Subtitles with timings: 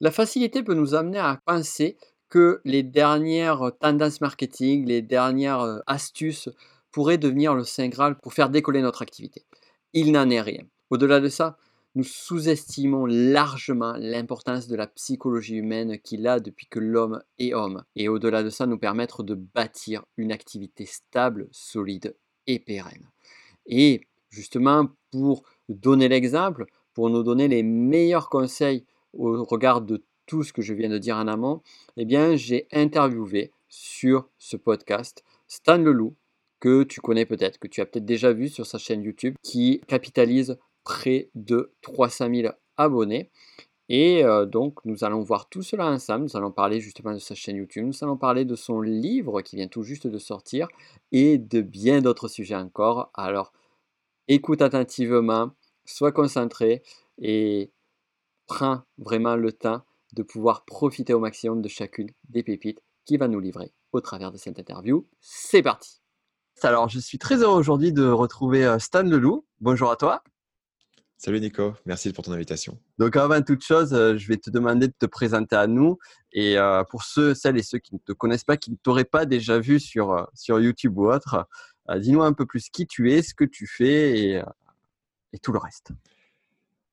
[0.00, 1.96] La facilité peut nous amener à penser
[2.28, 6.48] que les dernières tendances marketing, les dernières euh, astuces
[6.92, 9.44] pourraient devenir le Saint Graal pour faire décoller notre activité.
[9.92, 10.64] Il n'en est rien.
[10.90, 11.56] Au-delà de ça,
[11.94, 17.82] nous sous-estimons largement l'importance de la psychologie humaine qu'il a depuis que l'homme est homme.
[17.96, 22.14] Et au-delà de ça, nous permettre de bâtir une activité stable, solide
[22.46, 23.10] et pérenne.
[23.66, 30.42] Et justement, pour donner l'exemple, pour nous donner les meilleurs conseils au regard de tout
[30.42, 31.62] ce que je viens de dire en amont,
[31.96, 36.14] eh bien, j'ai interviewé sur ce podcast Stan Leloup,
[36.60, 39.80] que tu connais peut-être, que tu as peut-être déjà vu sur sa chaîne YouTube, qui
[39.86, 43.30] capitalise près de 300 000 abonnés.
[43.88, 46.24] Et euh, donc, nous allons voir tout cela ensemble.
[46.24, 47.86] Nous allons parler justement de sa chaîne YouTube.
[47.86, 50.68] Nous allons parler de son livre qui vient tout juste de sortir
[51.10, 53.10] et de bien d'autres sujets encore.
[53.14, 53.52] Alors,
[54.26, 55.52] écoute attentivement,
[55.86, 56.82] sois concentré
[57.18, 57.70] et
[58.48, 59.82] prends vraiment le temps
[60.14, 64.32] de pouvoir profiter au maximum de chacune des pépites qui va nous livrer au travers
[64.32, 65.06] de cette interview.
[65.20, 66.00] C'est parti
[66.62, 69.46] Alors, je suis très heureux aujourd'hui de retrouver euh, Stan Leloup.
[69.60, 70.24] Bonjour à toi.
[71.18, 72.78] Salut Nico, merci pour ton invitation.
[72.96, 75.98] Donc avant toute chose, euh, je vais te demander de te présenter à nous.
[76.32, 79.04] Et euh, pour ceux, celles et ceux qui ne te connaissent pas, qui ne t'auraient
[79.04, 81.46] pas déjà vu sur, sur YouTube ou autre,
[81.96, 84.42] dis-nous un peu plus qui tu es, ce que tu fais et,
[85.32, 85.92] et tout le reste.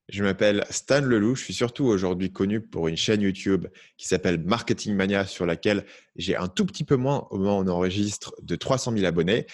[0.09, 1.35] Je m'appelle Stan Leloup.
[1.35, 3.65] Je suis surtout aujourd'hui connu pour une chaîne YouTube
[3.97, 5.83] qui s'appelle Marketing Mania, sur laquelle
[6.15, 9.47] j'ai un tout petit peu moins, au moment où on enregistre, de 300 000 abonnés.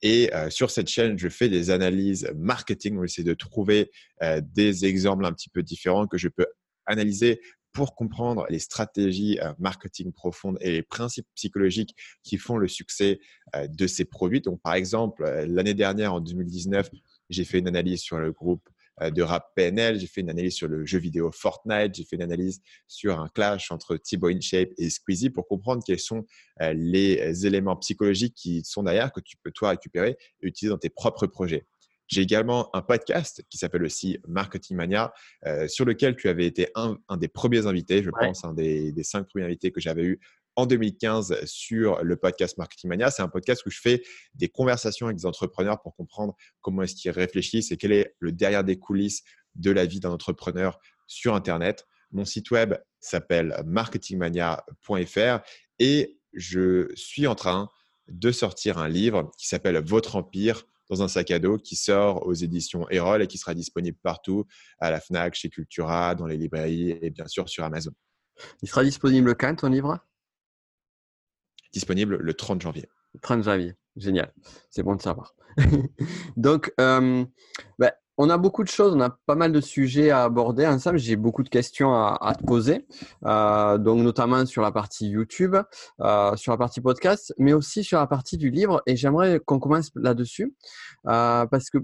[0.00, 2.96] Et euh, sur cette chaîne, je fais des analyses marketing.
[2.96, 3.90] On essaie de trouver
[4.22, 6.46] euh, des exemples un petit peu différents que je peux
[6.86, 7.42] analyser
[7.74, 13.18] pour comprendre les stratégies euh, marketing profondes et les principes psychologiques qui font le succès
[13.54, 14.40] de ces produits.
[14.40, 16.90] Donc, par exemple, l'année dernière, en 2019,
[17.28, 18.68] j'ai fait une analyse sur le groupe
[19.00, 22.22] de rap PNL, j'ai fait une analyse sur le jeu vidéo Fortnite, j'ai fait une
[22.22, 26.24] analyse sur un clash entre Thibaut InShape et Squeezie pour comprendre quels sont
[26.60, 30.78] euh, les éléments psychologiques qui sont derrière, que tu peux toi récupérer et utiliser dans
[30.78, 31.66] tes propres projets.
[32.08, 35.12] J'ai également un podcast qui s'appelle aussi Marketing Mania,
[35.46, 39.02] euh, sur lequel tu avais été un, des premiers invités, je pense, un des, des,
[39.02, 40.20] cinq premiers invités que j'avais eu
[40.58, 43.12] en 2015 sur le podcast Marketing Mania.
[43.12, 44.02] C'est un podcast où je fais
[44.34, 48.32] des conversations avec des entrepreneurs pour comprendre comment est-ce qu'ils réfléchissent et quel est le
[48.32, 49.22] derrière des coulisses
[49.54, 51.86] de la vie d'un entrepreneur sur Internet.
[52.10, 55.38] Mon site web s'appelle marketingmania.fr
[55.78, 57.68] et je suis en train
[58.08, 62.26] de sortir un livre qui s'appelle Votre Empire dans un sac à dos qui sort
[62.26, 64.44] aux éditions Erol et qui sera disponible partout
[64.80, 67.92] à la FNAC, chez Cultura, dans les librairies et bien sûr sur Amazon.
[68.62, 70.00] Il sera disponible quand ton livre?
[71.72, 72.88] Disponible le 30 janvier.
[73.22, 74.32] 30 janvier, génial.
[74.70, 75.34] C'est bon de savoir.
[76.36, 77.24] Donc, euh,
[77.78, 80.98] ben, on a beaucoup de choses, on a pas mal de sujets à aborder ensemble.
[80.98, 82.84] J'ai beaucoup de questions à, te poser,
[83.24, 85.56] euh, donc notamment sur la partie YouTube,
[86.00, 88.82] euh, sur la partie podcast, mais aussi sur la partie du livre.
[88.86, 90.52] Et j'aimerais qu'on commence là-dessus
[91.04, 91.78] parce que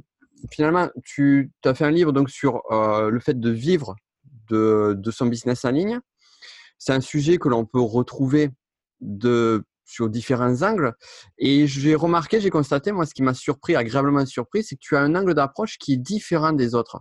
[0.50, 3.94] finalement, tu as fait un livre donc sur le fait de vivre
[4.48, 6.00] de, de son business en ligne.
[6.78, 8.50] C'est un sujet que l'on peut retrouver
[9.00, 10.94] de sur différents angles.
[11.38, 14.96] Et j'ai remarqué, j'ai constaté, moi, ce qui m'a surpris, agréablement surpris, c'est que tu
[14.96, 17.00] as un angle d'approche qui est différent des autres.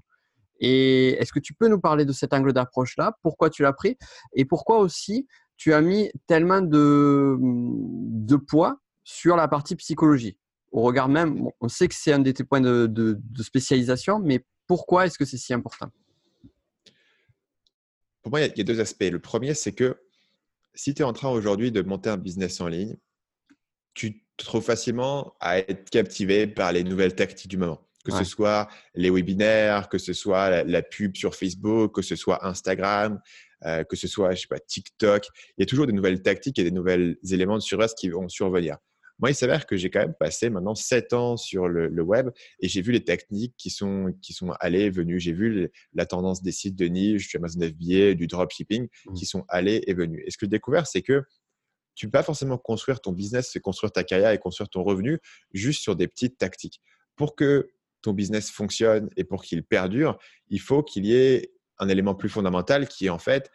[0.59, 3.17] Et est-ce que tu peux nous parler de cet angle d'approche-là?
[3.21, 3.97] Pourquoi tu l'as pris?
[4.33, 5.27] Et pourquoi aussi
[5.57, 10.38] tu as mis tellement de, de poids sur la partie psychologie?
[10.71, 14.19] Au regard même, on sait que c'est un de tes points de, de, de spécialisation,
[14.19, 15.89] mais pourquoi est-ce que c'est si important?
[18.21, 19.03] Pour moi, il y a deux aspects.
[19.03, 19.97] Le premier, c'est que
[20.75, 22.97] si tu es en train aujourd'hui de monter un business en ligne,
[23.94, 27.88] tu te trouves facilement à être captivé par les nouvelles tactiques du moment.
[28.03, 32.45] Que ce soit les webinaires, que ce soit la, pub sur Facebook, que ce soit
[32.45, 33.22] Instagram,
[33.63, 35.25] euh, que ce soit je sais pas, TikTok.
[35.57, 38.28] Il y a toujours des nouvelles tactiques et des nouveaux éléments de surreste qui vont
[38.28, 38.75] survenir.
[39.23, 42.67] Moi, il s'avère que j'ai quand même passé maintenant 7 ans sur le, web et
[42.67, 45.17] j'ai vu les techniques qui sont, qui sont allées et venues.
[45.17, 49.13] J'ai vu la tendance des sites de niche, du Amazon FBA, du dropshipping mmh.
[49.13, 50.25] qui sont allées et venues.
[50.27, 51.24] Et ce que j'ai découvert, c'est que
[51.95, 54.83] tu ne peux pas forcément construire ton business, c'est construire ta carrière et construire ton
[54.83, 55.19] revenu
[55.53, 56.81] juste sur des petites tactiques.
[57.15, 57.69] Pour que
[58.01, 60.19] ton business fonctionne et pour qu'il perdure,
[60.50, 63.50] il faut qu'il y ait un élément plus fondamental qui est en fait,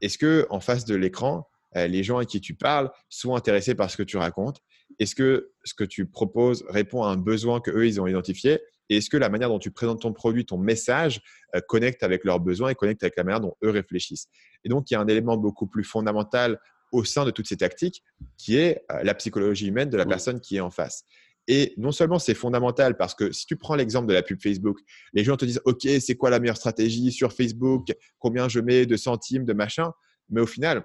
[0.00, 3.76] est-ce que en face de l'écran, euh, les gens à qui tu parles sont intéressés
[3.76, 4.60] par ce que tu racontes
[5.02, 8.60] est-ce que ce que tu proposes répond à un besoin qu'eux, ils ont identifié?
[8.88, 11.20] Et est-ce que la manière dont tu présentes ton produit, ton message,
[11.56, 14.28] euh, connecte avec leurs besoins et connecte avec la manière dont eux réfléchissent?
[14.64, 16.60] Et donc, il y a un élément beaucoup plus fondamental
[16.92, 18.02] au sein de toutes ces tactiques
[18.36, 21.04] qui est euh, la psychologie humaine de la personne qui est en face.
[21.48, 24.78] Et non seulement c'est fondamental parce que si tu prends l'exemple de la pub Facebook,
[25.12, 27.88] les gens te disent OK, c'est quoi la meilleure stratégie sur Facebook?
[28.20, 29.92] Combien je mets de centimes, de machin?
[30.30, 30.84] Mais au final,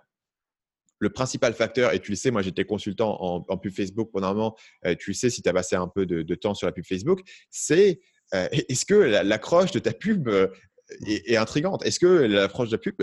[1.00, 4.34] le principal facteur, et tu le sais, moi j'étais consultant en, pub Facebook pendant un
[4.34, 6.74] moment, euh, tu le sais si tu as passé un peu de, temps sur la
[6.74, 8.00] pub Facebook, c'est
[8.34, 10.48] euh, est-ce que l'accroche de ta pub euh,
[11.06, 11.86] est, intrigante?
[11.86, 12.96] Est-ce que l'approche de la pub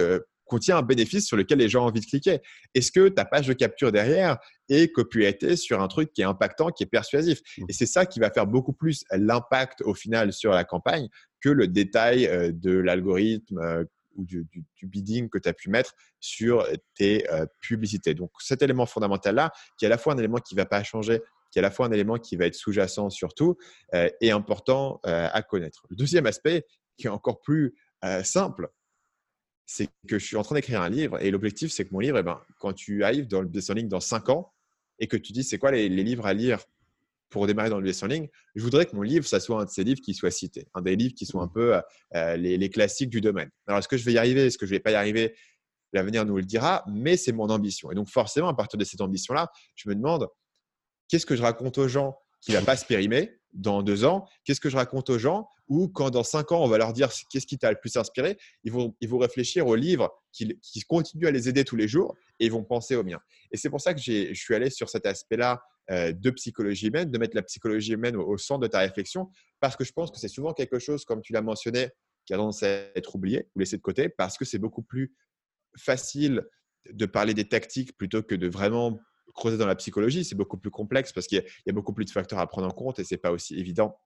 [0.44, 2.40] contient un bénéfice sur lequel les gens ont envie de cliquer?
[2.74, 4.38] Est-ce que ta page de capture derrière
[4.68, 7.40] est copyrightée sur un truc qui est impactant, qui est persuasif?
[7.58, 7.64] Mmh.
[7.68, 11.08] Et c'est ça qui va faire beaucoup plus l'impact au final sur la campagne
[11.40, 14.46] que le détail de l'algorithme ou du,
[14.82, 17.26] bidding que tu as pu mettre sur tes
[17.60, 18.14] publicités.
[18.14, 20.82] Donc cet élément fondamental-là, qui est à la fois un élément qui ne va pas
[20.82, 21.20] changer,
[21.50, 23.56] qui est à la fois un élément qui va être sous-jacent surtout,
[23.92, 25.86] est important à connaître.
[25.90, 26.64] Le deuxième aspect,
[26.96, 27.74] qui est encore plus
[28.22, 28.68] simple,
[29.66, 32.18] c'est que je suis en train d'écrire un livre et l'objectif, c'est que mon livre,
[32.18, 34.52] eh ben, quand tu arrives dans le business en ligne dans 5 ans
[34.98, 36.60] et que tu dis c'est quoi les, livres à lire
[37.30, 39.64] pour démarrer dans le business en ligne, je voudrais que mon livre, ça soit un
[39.64, 41.80] de ces livres qui soit cité, un des livres qui sont un peu
[42.14, 43.50] euh, les, classiques du domaine.
[43.66, 45.34] Alors, est-ce que je vais y arriver Est-ce que je ne vais pas y arriver
[45.92, 47.90] L'avenir nous le dira, mais c'est mon ambition.
[47.90, 50.28] Et donc, forcément, à partir de cette ambition-là, je me demande
[51.08, 54.26] qu'est-ce que je raconte aux gens qui ne va pas se périmer dans deux ans?
[54.44, 57.10] Qu'est-ce que je raconte aux gens Ou quand dans cinq ans, on va leur dire
[57.30, 60.80] qu'est-ce qui t'a le plus inspiré ils vont, ils vont réfléchir aux livres qui, qui
[60.82, 63.20] continuent à les aider tous les jours et ils vont penser au mien.
[63.52, 67.10] Et c'est pour ça que je suis allé sur cet aspect-là euh, de psychologie humaine,
[67.10, 70.18] de mettre la psychologie humaine au, centre de ta réflexion, parce que je pense que
[70.18, 71.90] c'est souvent quelque chose, comme tu l'as mentionné,
[72.26, 75.14] qui a tendance à être oublié ou laissé de côté, parce que c'est beaucoup plus
[75.76, 76.42] facile
[76.90, 78.98] de parler des tactiques plutôt que de vraiment
[79.34, 82.10] creuser dans la psychologie, c'est beaucoup plus complexe parce qu'il y, a beaucoup plus de
[82.10, 83.98] facteurs à prendre en compte et c'est pas aussi évident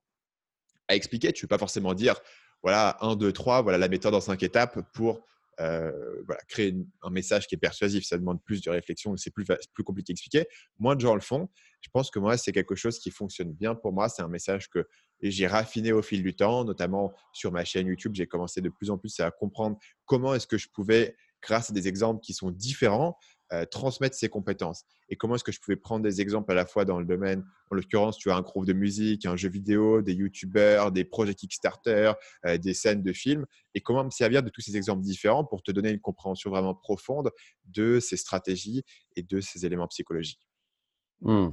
[0.89, 1.33] à expliquer.
[1.33, 2.21] Tu ne peux pas forcément dire,
[2.63, 5.27] voilà, 1, 2, 3, voilà la méthode en cinq étapes pour
[5.60, 5.90] euh,
[6.26, 8.05] voilà, créer un message qui est persuasif.
[8.05, 10.46] Ça demande plus de réflexion, c'est plus, plus compliqué à expliquer.
[10.78, 11.49] Moins de gens le font.
[11.81, 14.08] Je pense que moi, c'est quelque chose qui fonctionne bien pour moi.
[14.08, 14.87] C'est un message que
[15.20, 18.14] j'ai raffiné au fil du temps, notamment sur ma chaîne YouTube.
[18.14, 21.72] J'ai commencé de plus en plus à comprendre comment est-ce que je pouvais grâce à
[21.72, 23.16] des exemples qui sont différents,
[23.53, 24.85] euh, transmettre ses compétences.
[25.09, 27.45] Et comment est-ce que je pouvais prendre des exemples à la fois dans le domaine,
[27.71, 31.35] en l'occurrence, tu as un groupe de musique, un jeu vidéo, des youtubeurs, des projets
[31.35, 32.12] Kickstarter,
[32.47, 35.62] euh, des scènes de films, et comment me servir de tous ces exemples différents pour
[35.62, 37.31] te donner une compréhension vraiment profonde
[37.65, 38.85] de ces stratégies
[39.17, 40.47] et de ces éléments psychologiques.
[41.23, 41.49] Mmh.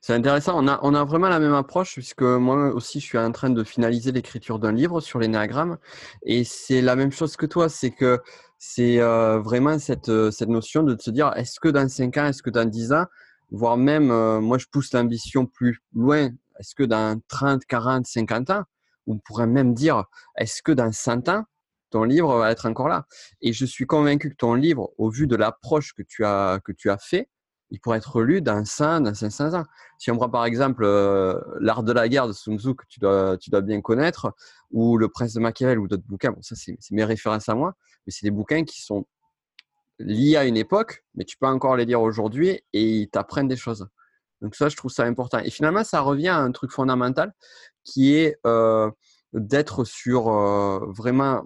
[0.00, 0.62] C'est intéressant.
[0.62, 3.50] On a, on a vraiment la même approche puisque moi aussi, je suis en train
[3.50, 5.78] de finaliser l'écriture d'un livre sur l'énéagramme.
[6.24, 7.68] Et c'est la même chose que toi.
[7.68, 8.20] C'est que
[8.58, 12.26] c'est euh, vraiment cette, euh, cette notion de se dire est-ce que dans 5 ans,
[12.26, 13.06] est-ce que dans 10 ans,
[13.50, 16.30] voire même, euh, moi, je pousse l'ambition plus loin.
[16.58, 18.64] Est-ce que dans 30, 40, 50 ans,
[19.06, 20.04] on pourrait même dire
[20.36, 21.44] est-ce que dans 100 ans,
[21.90, 23.06] ton livre va être encore là?
[23.40, 26.72] Et je suis convaincu que ton livre, au vu de l'approche que tu as, que
[26.72, 27.28] tu as fait,
[27.70, 29.64] il pourrait être lu dans 100, dans 500 ans.
[29.98, 33.00] Si on prend par exemple euh, L'art de la guerre de Sun Tzu, que tu
[33.00, 34.32] dois, tu dois bien connaître,
[34.70, 37.74] ou Le prince de Machiavel, ou d'autres bouquins, bon, ça c'est mes références à moi,
[38.06, 39.06] mais c'est des bouquins qui sont
[39.98, 43.56] liés à une époque, mais tu peux encore les lire aujourd'hui et ils t'apprennent des
[43.56, 43.88] choses.
[44.40, 45.38] Donc ça, je trouve ça important.
[45.40, 47.32] Et finalement, ça revient à un truc fondamental
[47.84, 48.90] qui est euh,
[49.32, 51.44] d'être sur euh, vraiment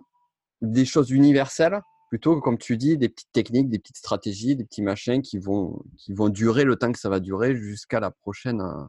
[0.60, 1.80] des choses universelles
[2.12, 5.82] plutôt, comme tu dis, des petites techniques, des petites stratégies, des petits machins qui vont,
[5.96, 8.84] qui vont durer le temps que ça va durer jusqu'à la prochaine, euh,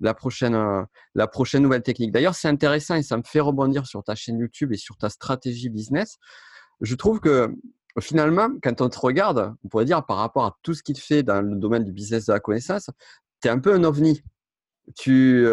[0.00, 0.82] la, prochaine, euh,
[1.14, 2.12] la prochaine nouvelle technique.
[2.12, 5.08] D'ailleurs, c'est intéressant et ça me fait rebondir sur ta chaîne YouTube et sur ta
[5.08, 6.18] stratégie business.
[6.82, 7.48] Je trouve que
[8.00, 11.00] finalement, quand on te regarde, on pourrait dire par rapport à tout ce qui te
[11.00, 12.90] fait dans le domaine du business de la connaissance,
[13.40, 14.22] tu es un peu un ovni.
[14.94, 15.46] Tu,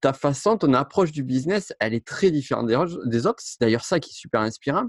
[0.00, 3.42] ta façon, ton approche du business, elle est très différente des autres.
[3.42, 4.88] C'est d'ailleurs ça qui est super inspirant.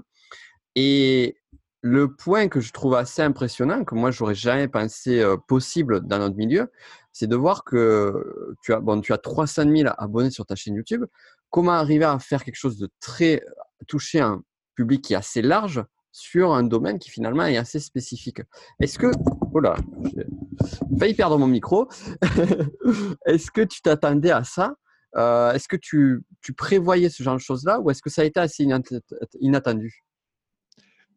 [0.80, 1.36] Et
[1.82, 6.36] le point que je trouve assez impressionnant, que moi j'aurais jamais pensé possible dans notre
[6.36, 6.70] milieu,
[7.12, 10.76] c'est de voir que tu as, bon, tu as 300 000 abonnés sur ta chaîne
[10.76, 11.04] YouTube.
[11.50, 13.42] Comment arriver à faire quelque chose de très
[13.88, 14.40] toucher un
[14.76, 15.82] public qui est assez large
[16.12, 18.40] sur un domaine qui finalement est assez spécifique?
[18.80, 19.10] Est-ce que,
[19.52, 19.74] oh là,
[20.14, 20.26] j'ai
[20.96, 21.88] failli perdre mon micro.
[23.26, 24.76] est-ce que tu t'attendais à ça?
[25.16, 28.38] Est-ce que tu, tu, prévoyais ce genre de choses-là ou est-ce que ça a été
[28.38, 28.64] assez
[29.40, 30.04] inattendu?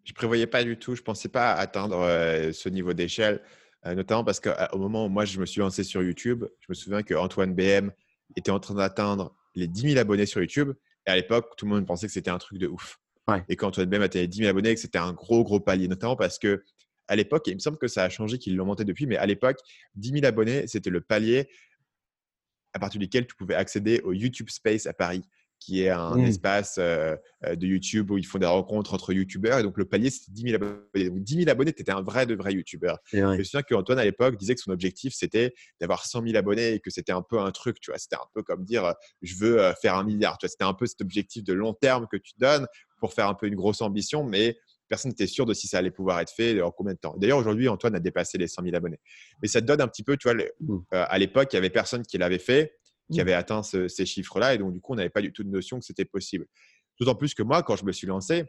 [0.03, 3.41] Je prévoyais pas du tout, je pensais pas atteindre euh, ce niveau d'échelle,
[3.85, 6.73] euh, notamment parce qu'au moment où moi je me suis lancé sur YouTube, je me
[6.73, 7.91] souviens que Antoine BM
[8.35, 10.73] était en train d'atteindre les 10 000 abonnés sur YouTube.
[11.07, 12.99] Et à l'époque, tout le monde pensait que c'était un truc de ouf.
[13.47, 16.15] Et quand Antoine BM atteint 10 000 abonnés, que c'était un gros, gros palier, notamment
[16.15, 16.63] parce que
[17.07, 19.25] à l'époque, il me semble que ça a changé, qu'ils l'ont monté depuis, mais à
[19.25, 19.57] l'époque,
[19.95, 21.49] 10 000 abonnés, c'était le palier
[22.73, 25.23] à partir duquel tu pouvais accéder au YouTube Space à Paris
[25.61, 26.25] qui est un mmh.
[26.25, 27.15] espace euh,
[27.45, 29.59] de YouTube où ils font des rencontres entre YouTubeurs.
[29.59, 31.09] Et donc, le palier, c'était 10 000 abonnés.
[31.09, 32.97] Donc, 10 000 abonnés, tu étais un vrai de vrai YouTubeur.
[33.13, 36.73] Je me souviens qu'Antoine, à l'époque, disait que son objectif, c'était d'avoir 100 000 abonnés
[36.73, 37.99] et que c'était un peu un truc, tu vois.
[37.99, 40.37] C'était un peu comme dire, je veux faire un milliard.
[40.39, 42.67] Tu vois, c'était un peu cet objectif de long terme que tu donnes
[42.99, 44.57] pour faire un peu une grosse ambition, mais
[44.91, 47.15] personne n'était sûr de si ça allait pouvoir être fait en combien de temps.
[47.17, 48.99] D'ailleurs, aujourd'hui, Antoine a dépassé les 100 000 abonnés.
[49.41, 50.79] Mais ça te donne un petit peu, tu vois, mmh.
[50.93, 52.73] euh, à l'époque, il y avait personne qui l'avait fait,
[53.11, 53.21] qui mmh.
[53.21, 54.53] avait atteint ces chiffres-là.
[54.53, 56.45] Et donc, du coup, on n'avait pas du tout de notion que c'était possible.
[56.99, 58.45] D'autant plus que moi, quand je me suis lancé,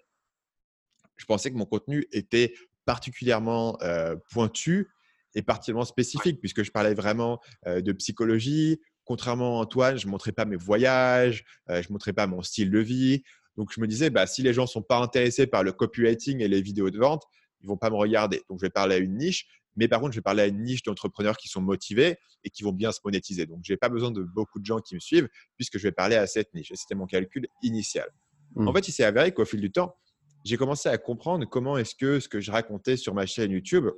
[1.16, 2.54] je pensais que mon contenu était
[2.85, 4.88] particulièrement euh, pointu
[5.35, 8.80] et particulièrement spécifique, puisque je parlais vraiment euh, de psychologie.
[9.04, 12.71] Contrairement à Antoine, je ne montrais pas mes voyages, je ne montrais pas mon style
[12.71, 13.23] de vie.
[13.56, 16.40] Donc, je me disais, bah, si les gens ne sont pas intéressés par le copywriting
[16.40, 17.25] et les vidéos de vente,
[17.61, 18.42] ils ne vont pas me regarder.
[18.49, 19.47] Donc, je vais parler à une niche.
[19.76, 22.62] Mais par contre, je vais parler à une niche d'entrepreneurs qui sont motivés et qui
[22.62, 23.47] vont bien se monétiser.
[23.47, 25.93] Donc, je n'ai pas besoin de beaucoup de gens qui me suivent puisque je vais
[25.93, 26.71] parler à cette niche.
[26.71, 28.09] Et c'était mon calcul initial.
[28.57, 28.75] En mmh.
[28.75, 29.97] fait, il s'est avéré qu'au fil du temps,
[30.45, 33.88] j'ai commencé à comprendre comment est-ce que ce que je racontais sur ma chaîne YouTube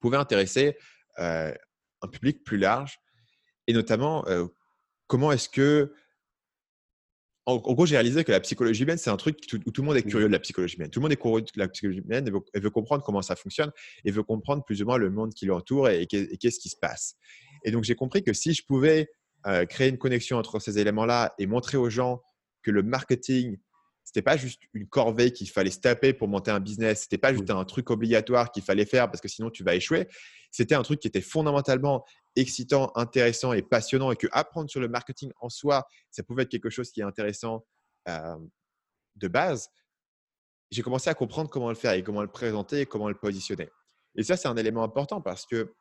[0.00, 0.76] pouvait intéresser
[1.18, 1.52] euh,
[2.02, 3.00] un public plus large
[3.66, 4.46] et notamment euh,
[5.06, 5.94] comment est-ce que
[7.46, 9.96] en, gros, j'ai réalisé que la psychologie humaine, c'est un truc où tout le monde
[9.96, 10.88] est curieux de la psychologie humaine.
[10.88, 13.70] Tout le monde est curieux de la psychologie humaine et veut, comprendre comment ça fonctionne
[14.04, 17.16] et veut comprendre plus ou moins le monde qui l'entoure et, qu'est-ce qui se passe.
[17.64, 19.10] Et donc, j'ai compris que si je pouvais
[19.46, 22.22] euh, créer une connexion entre ces éléments-là et montrer aux gens
[22.62, 23.58] que le marketing,
[24.14, 27.02] c'était pas juste une corvée qu'il fallait se taper pour monter un business.
[27.02, 30.06] C'était pas juste un truc obligatoire qu'il fallait faire parce que sinon tu vas échouer.
[30.52, 32.04] C'était un truc qui était fondamentalement
[32.36, 36.48] excitant, intéressant et passionnant et que apprendre sur le marketing en soi, ça pouvait être
[36.48, 37.66] quelque chose qui est intéressant
[38.08, 38.36] euh,
[39.16, 39.68] de base.
[40.70, 43.68] J'ai commencé à comprendre comment le faire et comment le présenter et comment le positionner.
[44.14, 45.74] Et ça, c'est un élément important parce que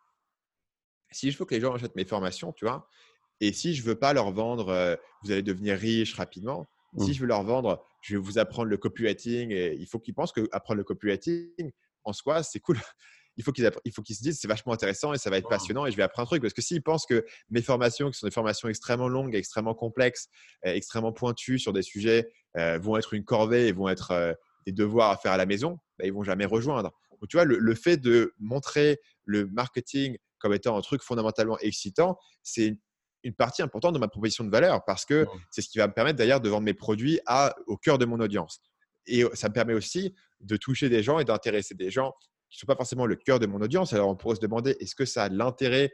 [1.11, 2.89] si je veux que les gens achètent mes formations, tu vois,
[3.41, 7.13] et si je veux pas leur vendre, euh, vous allez devenir riche rapidement, si mmh.
[7.13, 10.33] je veux leur vendre, je vais vous apprendre le copywriting et il faut qu'ils pensent
[10.33, 11.71] qu'apprendre le copywriting,
[12.03, 12.77] en soi, c'est cool.
[13.35, 13.65] Il faut qu'ils
[14.15, 16.29] se disent c'est vachement intéressant et ça va être passionnant et je vais apprendre un
[16.29, 16.43] truc.
[16.43, 20.27] Parce que s'ils pensent que mes formations, qui sont des formations extrêmement longues, extrêmement complexes,
[20.67, 24.33] euh, extrêmement pointues sur des sujets, euh, vont être une corvée et vont être euh,
[24.67, 26.91] des devoirs à faire à la maison, bah, ils vont jamais rejoindre.
[27.09, 32.19] Donc, tu vois, le, fait de montrer le marketing comme étant un truc fondamentalement excitant,
[32.43, 32.77] c'est une
[33.31, 36.17] partie importante de ma proposition de valeur parce que c'est ce qui va me permettre
[36.17, 38.59] d'ailleurs de vendre mes produits à, au cœur de mon audience.
[39.05, 42.13] Et ça me permet aussi de toucher des gens et d'intéresser des gens
[42.49, 43.93] qui ne sont pas forcément le cœur de mon audience.
[43.93, 45.91] Alors on pourrait se demander, est-ce que ça a l'intérêt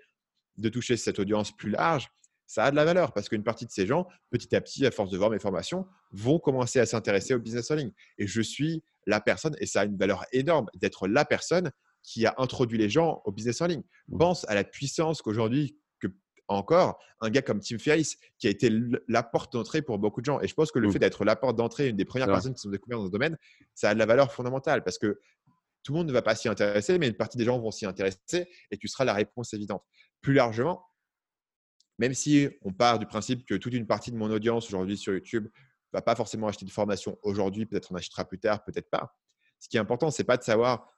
[0.57, 2.09] de toucher cette audience plus large?
[2.47, 4.91] Ça a de la valeur parce qu'une partie de ces gens, petit à petit, à
[4.91, 7.91] force de voir mes formations, vont commencer à s'intéresser au business en ligne.
[8.17, 11.71] Et je suis la personne, et ça a une valeur énorme d'être la personne
[12.03, 13.83] qui a introduit les gens au business en ligne.
[14.07, 14.17] Mmh.
[14.17, 15.77] Pense à la puissance qu'aujourd'hui
[16.49, 18.71] encore un gars comme Tim Ferriss qui a été
[19.07, 20.41] la porte d'entrée pour beaucoup de gens.
[20.41, 20.91] Et je pense que le mmh.
[20.91, 23.37] fait d'être la porte d'entrée, une des premières personnes qui sont découvertes dans ce domaine,
[23.75, 25.19] ça a de la valeur fondamentale parce que
[25.83, 27.85] tout le monde ne va pas s'y intéresser, mais une partie des gens vont s'y
[27.85, 29.83] intéresser et tu seras la réponse évidente.
[30.21, 30.85] Plus largement,
[31.97, 35.13] même si on part du principe que toute une partie de mon audience aujourd'hui sur
[35.13, 35.47] YouTube
[35.93, 39.15] va pas forcément acheter de formation aujourd'hui, peut-être on achètera plus tard, peut-être pas.
[39.59, 40.89] Ce qui est important, c'est pas de savoir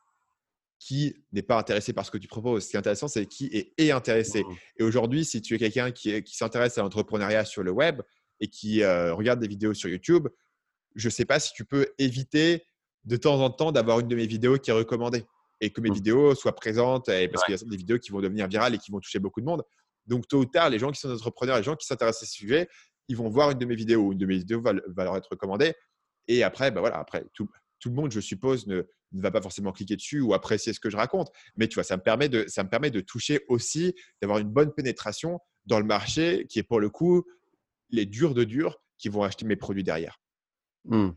[0.82, 2.64] qui n'est pas intéressé par ce que tu proposes.
[2.64, 4.44] Ce qui est intéressant, c'est qui est, intéressé.
[4.44, 4.56] Mmh.
[4.78, 8.02] Et aujourd'hui, si tu es quelqu'un qui, qui s'intéresse à l'entrepreneuriat sur le web
[8.40, 10.28] et qui euh, regarde des vidéos sur YouTube,
[10.96, 12.66] je ne sais pas si tu peux éviter
[13.04, 15.24] de temps en temps d'avoir une de mes vidéos qui est recommandée
[15.62, 15.94] et que mes mmh.
[15.94, 18.90] vidéos soient présentes parce qu'il y a des vidéos qui vont devenir virales et qui
[18.90, 19.62] vont toucher beaucoup de monde.
[20.08, 22.32] Donc, tôt ou tard, les gens qui sont entrepreneurs, les gens qui s'intéressent à ce
[22.34, 22.68] sujet,
[23.08, 24.14] ils vont voir une de mes vidéos.
[24.14, 25.76] Une de mes vidéos va, leur être recommandée.
[26.28, 27.48] Et après, ben voilà, après tout,
[27.80, 30.80] tout le monde, je suppose, ne, ne va pas forcément cliquer dessus ou apprécier ce
[30.80, 31.32] que je raconte.
[31.56, 34.50] Mais tu vois, ça me permet de, ça me permet de toucher aussi, d'avoir une
[34.50, 37.24] bonne pénétration dans le marché qui est pour le coup
[37.90, 40.20] les durs de durs qui vont acheter mes produits derrière.
[40.86, 41.10] Mmh.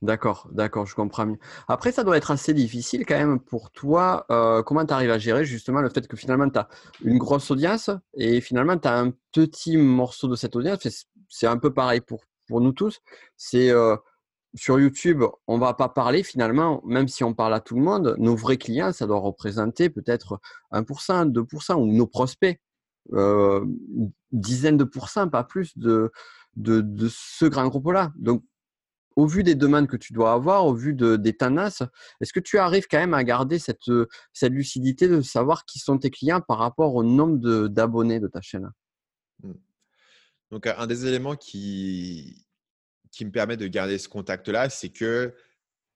[0.00, 1.38] D'accord, d'accord, je comprends mieux.
[1.68, 4.24] Après, ça doit être assez difficile quand même pour toi.
[4.30, 6.68] Euh, comment tu arrives à gérer justement le fait que finalement tu as
[7.04, 10.78] une grosse audience et finalement tu as un petit morceau de cette audience.
[11.28, 13.00] C'est un peu pareil pour, pour nous tous.
[13.36, 13.94] C'est euh,
[14.54, 17.82] sur YouTube, on ne va pas parler finalement, même si on parle à tout le
[17.82, 20.40] monde, nos vrais clients, ça doit représenter peut-être
[20.72, 22.60] 1%, 2%, ou nos prospects,
[23.12, 23.64] euh,
[24.32, 26.10] dizaines de pourcents, pas plus de,
[26.56, 28.12] de, ce grand groupe-là.
[28.16, 28.44] Donc,
[29.16, 31.82] au vu des demandes que tu dois avoir, au vu de, des tendances,
[32.20, 33.90] est-ce que tu arrives quand même à garder cette,
[34.32, 38.40] cette lucidité de savoir qui sont tes clients par rapport au nombre d'abonnés de, ta
[38.40, 38.70] chaîne?
[39.42, 39.52] Mmh.
[40.50, 42.46] Donc, un des éléments qui,
[43.10, 45.34] qui me permet de garder ce contact-là, c'est que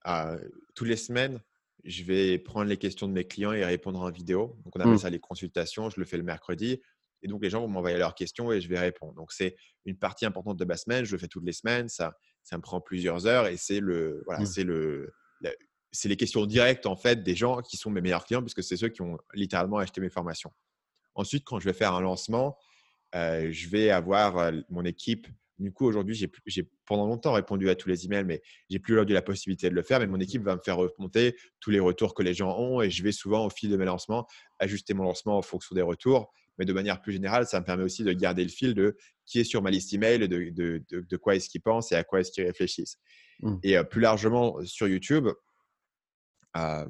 [0.07, 1.39] euh, toutes les semaines,
[1.83, 4.57] je vais prendre les questions de mes clients et répondre en vidéo.
[4.63, 4.99] Donc, on appelle mmh.
[4.99, 5.89] ça les consultations.
[5.89, 6.81] Je le fais le mercredi.
[7.21, 9.13] Et donc, les gens vont m'envoyer leurs questions et je vais répondre.
[9.13, 9.55] Donc, c'est
[9.85, 11.05] une partie importante de ma semaine.
[11.05, 11.87] Je le fais toutes les semaines.
[11.89, 14.45] Ça, ça me prend plusieurs heures et c'est le, voilà, mmh.
[14.45, 15.13] c'est le,
[15.95, 18.77] c'est les questions directes en fait des gens qui sont mes meilleurs clients puisque c'est
[18.77, 20.51] ceux qui ont littéralement acheté mes formations.
[21.15, 22.57] Ensuite, quand je vais faire un lancement,
[23.15, 27.75] euh, je vais avoir euh, mon équipe Du coup, aujourd'hui, j'ai pendant longtemps répondu à
[27.75, 29.99] tous les emails, mais j'ai plus aujourd'hui la possibilité de le faire.
[29.99, 32.89] Mais mon équipe va me faire remonter tous les retours que les gens ont et
[32.89, 34.27] je vais souvent, au fil de mes lancements,
[34.59, 36.31] ajuster mon lancement en fonction des retours.
[36.57, 39.39] Mais de manière plus générale, ça me permet aussi de garder le fil de qui
[39.39, 42.19] est sur ma liste email, de, de, de, quoi est-ce qu'ils pensent et à quoi
[42.19, 42.97] est-ce qu'ils réfléchissent.
[43.41, 43.55] Mmh.
[43.63, 45.27] Et euh, plus largement sur YouTube,
[46.57, 46.85] euh,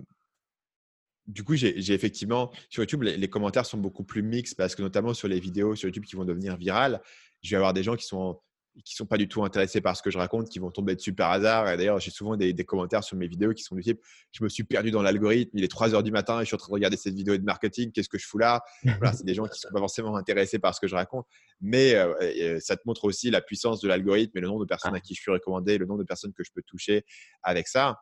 [1.27, 5.13] du coup, j'ai effectivement sur YouTube, les, commentaires sont beaucoup plus mixtes parce que notamment
[5.13, 7.01] sur les vidéos sur YouTube qui vont devenir virales,
[7.41, 8.39] je vais avoir des gens qui sont
[8.83, 11.13] qui sont pas du tout intéressés par ce que je raconte, qui vont tomber dessus
[11.13, 11.69] par hasard.
[11.69, 14.01] Et d'ailleurs, j'ai souvent des, commentaires sur mes vidéos qui sont du type
[14.31, 16.55] Je me suis perdu dans l'algorithme, il est 3 heures du matin et je suis
[16.55, 18.63] en train de regarder cette vidéo de marketing, qu'est-ce que je fous là?
[18.83, 21.25] Voilà, C'est des gens qui ne sont pas forcément intéressés par ce que je raconte.
[21.61, 24.67] Mais euh, euh, ça te montre aussi la puissance de l'algorithme et le nombre de
[24.67, 27.05] personnes à qui je suis recommandé, le nombre de personnes que je peux toucher
[27.43, 27.99] avec ça.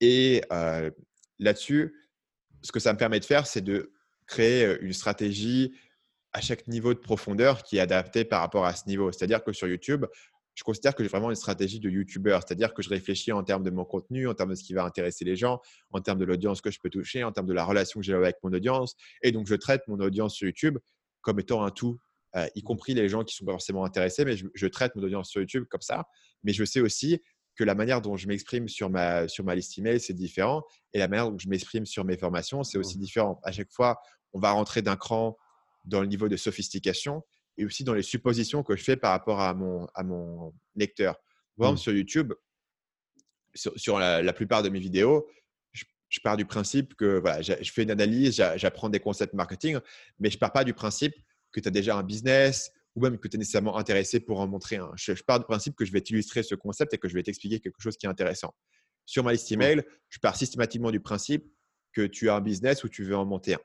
[0.00, 0.90] Et euh,
[1.38, 1.94] là-dessus,
[2.62, 3.92] ce que ça me permet de faire, c'est de
[4.26, 5.72] créer une stratégie
[6.38, 9.10] à chaque niveau de profondeur qui est adapté par rapport à ce niveau.
[9.10, 10.06] C'est-à-dire que sur YouTube,
[10.54, 13.64] je considère que j'ai vraiment une stratégie de YouTuber, c'est-à-dire que je réfléchis en termes
[13.64, 16.24] de mon contenu, en termes de ce qui va intéresser les gens, en termes de
[16.24, 18.94] l'audience que je peux toucher, en termes de la relation que j'ai avec mon audience.
[19.22, 20.78] Et donc, je traite mon audience sur YouTube
[21.22, 21.98] comme étant un tout,
[22.36, 25.30] euh, y compris les gens qui sont pas forcément intéressés, mais je, traite mon audience
[25.30, 26.04] sur YouTube comme ça.
[26.44, 27.20] Mais je sais aussi
[27.56, 30.62] que la manière dont je m'exprime sur ma, sur ma liste email, c'est différent.
[30.92, 33.40] Et la manière dont je m'exprime sur mes formations, c'est aussi différent.
[33.42, 33.98] À chaque fois,
[34.32, 35.36] on va rentrer d'un cran
[35.88, 37.22] dans le niveau de sophistication
[37.56, 41.16] et aussi dans les suppositions que je fais par rapport à mon, à mon lecteur.
[41.56, 41.82] Par exemple, mmh.
[41.82, 42.32] sur YouTube,
[43.54, 45.28] sur, la, plupart de mes vidéos,
[45.72, 49.78] je, pars du principe que voilà, je, fais une analyse, j'apprends des concepts marketing,
[50.20, 51.14] mais je ne pars pas du principe
[51.52, 54.46] que tu as déjà un business ou même que tu es nécessairement intéressé pour en
[54.46, 54.92] montrer un.
[54.96, 57.60] Je, pars du principe que je vais t'illustrer ce concept et que je vais t'expliquer
[57.60, 58.54] quelque chose qui est intéressant.
[59.04, 59.54] Sur ma liste mmh.
[59.54, 61.44] email, je pars systématiquement du principe
[61.92, 63.60] que tu as un business ou tu veux en monter un.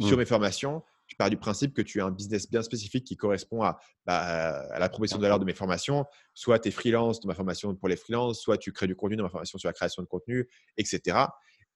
[0.00, 0.20] Sur mmh.
[0.20, 3.62] mes formations, je pars du principe que tu as un business bien spécifique qui correspond
[3.62, 6.04] à, bah, à la proposition de valeur de mes formations.
[6.34, 9.16] Soit tu es freelance dans ma formation pour les freelances, soit tu crées du contenu
[9.16, 11.18] dans ma formation sur la création de contenu, etc.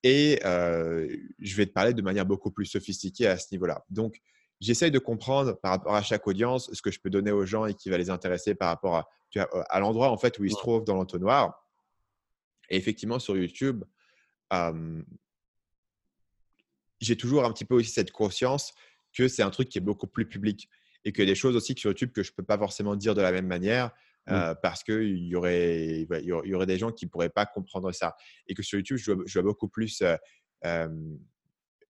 [0.02, 1.08] Et euh,
[1.38, 3.84] je vais te parler de manière beaucoup plus sophistiquée à ce niveau-là.
[3.90, 4.20] Donc,
[4.60, 7.66] j'essaye de comprendre par rapport à chaque audience ce que je peux donner aux gens
[7.66, 9.08] et qui va les intéresser par rapport à,
[9.68, 11.66] à l'endroit en fait où ils se trouvent dans l'entonnoir.
[12.70, 13.84] Et effectivement, sur YouTube,
[17.00, 18.72] j'ai toujours un petit peu aussi cette conscience
[19.12, 20.68] que c'est un truc qui est beaucoup plus public
[21.04, 22.96] et qu'il y a des choses aussi sur YouTube que je ne peux pas forcément
[22.96, 23.90] dire de la même manière
[24.28, 27.90] euh, parce qu'il y aurait, il y aurait des gens qui ne pourraient pas comprendre
[27.92, 28.14] ça.
[28.46, 30.02] Et que sur YouTube, je dois, beaucoup plus
[30.64, 30.88] euh,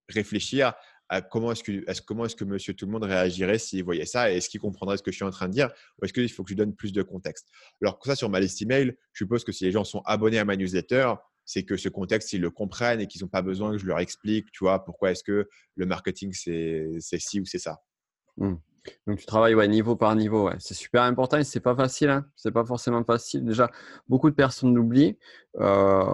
[0.08, 0.72] réfléchir
[1.10, 4.06] à comment est-ce que, est comment est-ce que monsieur tout le monde réagirait s'il voyait
[4.06, 6.12] ça et est-ce qu'il comprendrait ce que je suis en train de dire ou est-ce
[6.12, 7.48] qu'il faut que je lui donne plus de contexte.
[7.82, 10.38] Alors, que ça, sur ma liste email, je suppose que si les gens sont abonnés
[10.38, 11.14] à ma newsletter,
[11.52, 13.98] c'est que ce contexte, ils le comprennent et qu'ils n'ont pas besoin que je leur
[13.98, 17.78] explique, tu vois, pourquoi est-ce que le marketing, c'est ci ou c'est ça.
[18.36, 18.54] Mmh.
[19.08, 20.48] Donc, tu travailles niveau par niveau.
[20.48, 20.54] Ouais.
[20.60, 22.08] C'est super important et c'est pas facile.
[22.08, 22.24] Hein.
[22.36, 23.44] C'est pas forcément facile.
[23.44, 23.68] Déjà,
[24.08, 25.18] beaucoup de personnes l'oublient.
[25.58, 26.04] Euh,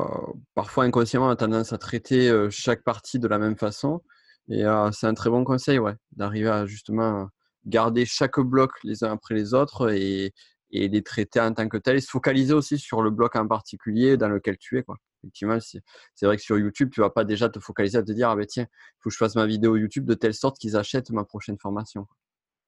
[0.55, 4.03] parfois, inconsciemment, on a tendance à traiter euh, chaque partie de la même façon.
[4.49, 7.29] Et euh, c'est un très bon conseil, ouais, d'arriver à justement
[7.67, 10.33] garder chaque bloc les uns après les autres et,
[10.71, 13.47] et les traiter en tant que tel et se focaliser aussi sur le bloc en
[13.47, 14.83] particulier dans lequel tu es.
[14.83, 18.13] Quoi effectivement, c'est vrai que sur YouTube, tu vas pas déjà te focaliser à te
[18.13, 20.59] dire, ah ben tiens, il faut que je fasse ma vidéo YouTube de telle sorte
[20.59, 22.07] qu'ils achètent ma prochaine formation.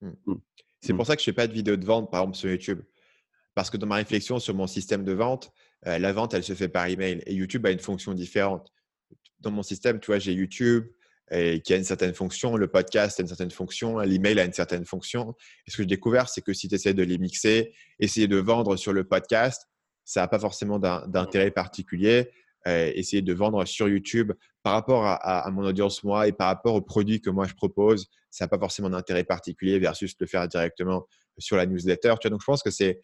[0.01, 0.11] Mmh.
[0.27, 0.35] Mmh.
[0.81, 1.07] C'est pour mmh.
[1.07, 2.83] ça que je fais pas de vidéo de vente, par exemple, sur YouTube.
[3.55, 5.53] Parce que dans ma réflexion sur mon système de vente,
[5.87, 8.73] euh, la vente, elle se fait par email et YouTube a une fonction différente.
[9.41, 10.87] Dans mon système, tu vois, j'ai YouTube
[11.31, 14.53] et qui a une certaine fonction, le podcast a une certaine fonction, l'email a une
[14.53, 15.35] certaine fonction.
[15.67, 18.39] Et ce que j'ai découvert, c'est que si tu essaies de les mixer, essayer de
[18.39, 19.69] vendre sur le podcast,
[20.09, 22.31] ça n'a pas forcément d'intérêt particulier.
[22.67, 26.75] Euh, essayer de vendre sur YouTube par rapport à, mon audience moi et par rapport
[26.75, 30.49] aux produits que moi je propose, ça n'a pas forcément d'intérêt particulier versus le faire
[30.49, 32.15] directement sur la newsletter.
[32.21, 33.01] Tu vois, donc je pense que c'est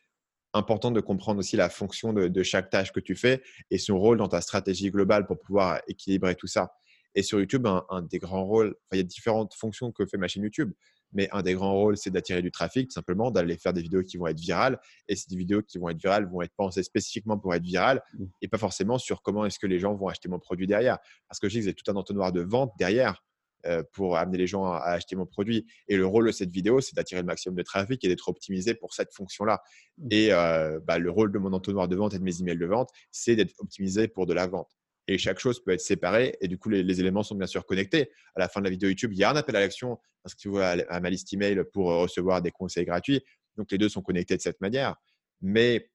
[0.55, 4.17] important de comprendre aussi la fonction de, chaque tâche que tu fais et son rôle
[4.17, 6.73] dans ta stratégie globale pour pouvoir équilibrer tout ça.
[7.15, 10.27] Et sur YouTube, un, des grands rôles, il y a différentes fonctions que fait ma
[10.27, 10.73] chaîne YouTube.
[11.15, 14.03] Mais un des grands rôles, c'est d'attirer du trafic, tout simplement, d'aller faire des vidéos
[14.03, 14.79] qui vont être virales.
[15.09, 18.25] Et ces vidéos qui vont être virales vont être pensées spécifiquement pour être virales mmh.
[18.43, 20.99] et pas forcément sur comment est-ce que les gens vont acheter mon produit derrière.
[21.29, 23.23] Parce que je dis que tout un entonnoir de vente derrière
[23.67, 25.67] euh, pour amener les gens à, acheter mon produit.
[25.89, 28.75] Et le rôle de cette vidéo, c'est d'attirer le maximum de trafic et d'être optimisé
[28.75, 29.63] pour cette fonction-là.
[29.99, 30.09] Mmh.
[30.11, 32.67] Et euh, bah, le rôle de mon entonnoir de vente et de mes emails de
[32.67, 34.69] vente, c'est d'être optimisé pour de la vente
[35.07, 38.11] et chaque chose peut être séparée et du coup les, éléments sont bien sûr connectés.
[38.35, 39.99] À la fin de la vidéo YouTube, il y a un appel à l'action
[40.39, 43.23] tu vois à ma liste email pour recevoir des conseils gratuits.
[43.57, 44.97] Donc les deux sont connectés de cette manière,
[45.43, 45.91] mais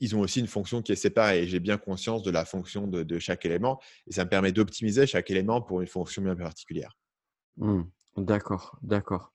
[0.00, 3.18] ils ont aussi une fonction qui est séparée j'ai bien conscience de la fonction de,
[3.18, 6.96] chaque élément et ça me permet d'optimiser chaque élément pour une fonction bien particulière.
[7.56, 7.82] Mmh.
[8.16, 9.32] d'accord, d'accord.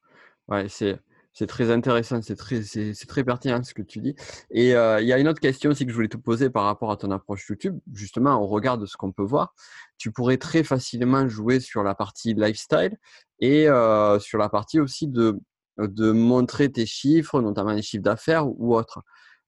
[0.47, 0.97] Ouais, c'est
[1.33, 4.15] C'est très intéressant, c'est très, pertinent ce que tu dis.
[4.51, 6.65] Et euh, il y a une autre question aussi que je voulais te poser par
[6.65, 7.79] rapport à ton approche YouTube.
[7.91, 9.55] Justement, au regard de ce qu'on peut voir,
[9.97, 12.97] tu pourrais très facilement jouer sur la partie lifestyle
[13.39, 15.39] et euh, sur la partie aussi de,
[15.79, 19.01] de montrer tes chiffres, notamment les chiffres d'affaires ou autres.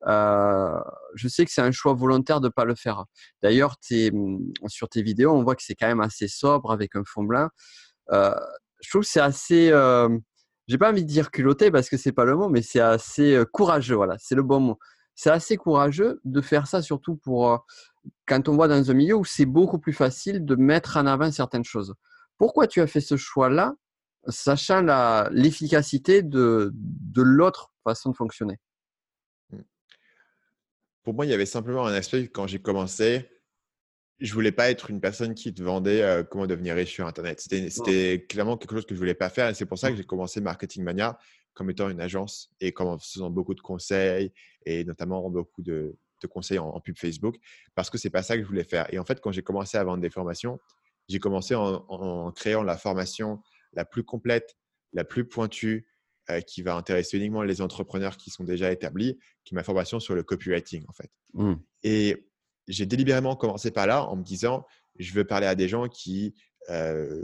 [0.08, 0.80] Euh,
[1.13, 3.06] je sais que c'est un choix volontaire de ne pas le faire.
[3.43, 3.76] D'ailleurs,
[4.67, 7.48] sur tes vidéos, on voit que c'est quand même assez sobre avec un fond blanc.
[8.12, 9.71] je trouve que c'est assez
[10.67, 13.39] j'ai pas envie de dire culotté parce que c'est pas le mot, mais c'est assez
[13.51, 13.95] courageux.
[13.95, 14.80] Voilà, c'est le bon mot.
[15.13, 17.65] C'est assez courageux de faire ça, surtout pour
[18.25, 21.32] quand on voit dans un milieu où c'est beaucoup plus facile de mettre en avant
[21.32, 21.93] certaines choses.
[22.38, 23.75] Pourquoi tu as fait ce choix-là,
[24.28, 24.82] sachant
[25.32, 28.60] l'efficacité de, de l'autre façon de fonctionner?
[29.51, 29.60] Mmh.
[31.04, 33.30] Pour moi, il y avait simplement un aspect quand j'ai commencé,
[34.19, 37.41] je voulais pas être une personne qui te vendait comment devenir riche sur Internet.
[37.41, 39.49] C'était clairement quelque chose que je voulais pas faire.
[39.49, 39.97] Et c'est pour ça que mmh.
[39.97, 41.17] j'ai commencé Marketing Mania
[41.54, 44.32] comme étant une agence et comme en faisant beaucoup de conseils
[44.65, 45.97] et notamment beaucoup de,
[46.30, 47.36] conseils en, pub Facebook
[47.75, 48.91] parce que c'est pas ça que je voulais faire.
[48.93, 50.60] Et en fait, quand j'ai commencé à vendre des formations,
[51.08, 53.41] j'ai commencé en, créant la formation
[53.73, 54.58] la plus complète,
[54.93, 55.88] la plus pointue,
[56.47, 60.15] qui va intéresser uniquement les entrepreneurs qui sont déjà établis, qui est ma formation sur
[60.15, 61.12] le copywriting en fait.
[61.36, 61.54] Mmh.
[61.84, 62.28] Et
[62.67, 64.65] j'ai délibérément commencé par là en me disant,
[64.97, 66.36] je veux parler à des gens qui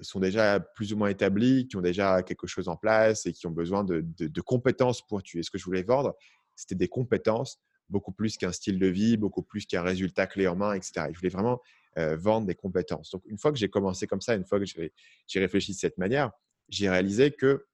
[0.03, 3.47] sont déjà plus ou moins établis, qui ont déjà quelque chose en place et qui
[3.47, 5.39] ont besoin de, compétences pointues.
[5.39, 6.15] Et ce que je voulais vendre,
[6.55, 10.55] c'était des compétences, beaucoup plus qu'un style de vie, beaucoup plus qu'un résultat clé en
[10.55, 11.07] main, etc.
[11.11, 11.59] je voulais vraiment
[11.95, 13.11] vendre des compétences.
[13.11, 15.97] Donc, une fois que j'ai commencé comme ça, une fois que j'ai réfléchi de cette
[15.97, 16.31] manière,
[16.69, 17.65] j'ai réalisé que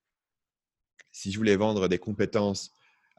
[1.12, 2.72] si je voulais vendre des compétences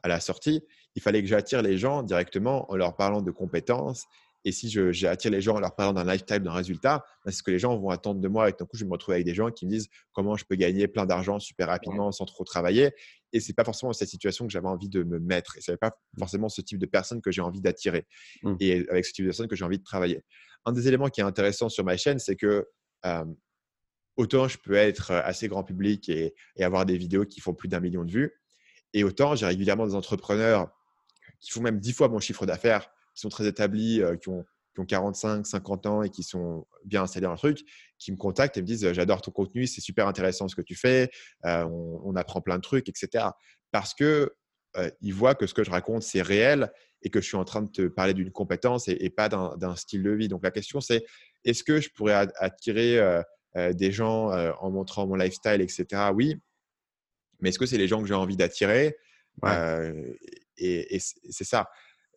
[0.03, 0.63] à la sortie,
[0.95, 4.07] il fallait que j'attire les gens directement en leur parlant de compétences
[4.45, 7.43] et si j'attire les gens en leur parlant d'un lifetime, d'un résultat, ben, c'est ce
[7.43, 8.49] que les gens vont attendre de moi.
[8.49, 10.45] Et d'un coup, je vais me retrouver avec des gens qui me disent comment je
[10.45, 12.91] peux gagner plein d'argent super rapidement sans trop travailler.
[13.33, 15.57] Et ce n'est pas forcément cette situation que j'avais envie de me mettre.
[15.57, 18.07] Et ce n'est pas forcément ce type de personne que j'ai envie d'attirer.
[18.43, 18.55] Mmh.
[18.61, 20.23] Et avec ce type de personne que j'ai envie de travailler.
[20.65, 22.65] Un des éléments qui est intéressant sur ma chaîne, c'est que
[24.15, 27.67] autant je peux être assez grand public et, et avoir des vidéos qui font plus
[27.67, 28.31] d'un million de vues.
[28.93, 30.69] Et autant j'ai régulièrement des entrepreneurs
[31.39, 34.45] qui font même dix fois mon chiffre d'affaires qui sont très établis, euh, qui ont,
[34.73, 37.59] qui ont 45, 50 ans et qui sont bien installés dans le truc,
[37.97, 40.75] qui me contactent et me disent J'adore ton contenu, c'est super intéressant ce que tu
[40.75, 41.09] fais,
[41.45, 43.25] euh, on, apprend plein de trucs, etc.
[43.71, 44.33] Parce que
[44.77, 47.43] euh, ils voient que ce que je raconte, c'est réel et que je suis en
[47.43, 50.29] train de te parler d'une compétence et, pas d'un style de vie.
[50.29, 51.05] Donc la question, c'est
[51.43, 52.99] est-ce que je pourrais attirer
[53.55, 56.11] des gens en montrant mon lifestyle, etc.
[56.13, 56.35] Oui.
[57.39, 58.97] Mais est-ce que c'est les gens que j'ai envie d'attirer?
[60.57, 61.69] Et c'est ça.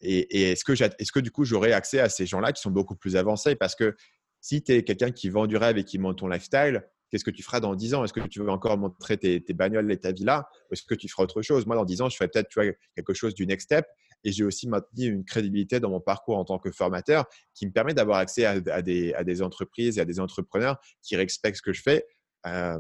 [0.03, 2.97] Et, est-ce que, est que, du coup, j'aurai accès à ces gens-là qui sont beaucoup
[2.97, 3.55] plus avancés?
[3.55, 3.97] Parce que
[4.41, 7.31] si tu es quelqu'un qui vend du rêve et qui monte ton lifestyle, qu'est-ce que
[7.31, 8.05] tu feras dans 10 ans?
[8.05, 10.49] Est-ce que tu veux encore montrer tes, bagnoles et ta villa?
[10.71, 11.67] Ou est-ce que tu feras autre chose?
[11.67, 12.49] Moi, dans 10 ans, je ferai peut-être
[12.97, 13.87] quelque chose du next step.
[14.25, 17.73] Et j'ai aussi maintenu une crédibilité dans mon parcours en tant que formateur qui me
[17.73, 21.63] permet d'avoir accès à, des, à, des, entreprises et à des entrepreneurs qui respectent ce
[21.63, 22.07] que je fais.
[22.47, 22.79] Euh,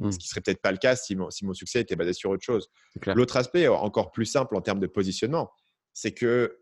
[0.00, 0.10] ce mmh.
[0.18, 2.42] qui serait peut-être pas le cas si mon, si mon, succès était basé sur autre
[2.42, 2.68] chose.
[3.06, 5.50] L'autre aspect, encore plus simple en termes de positionnement,
[5.92, 6.58] c'est que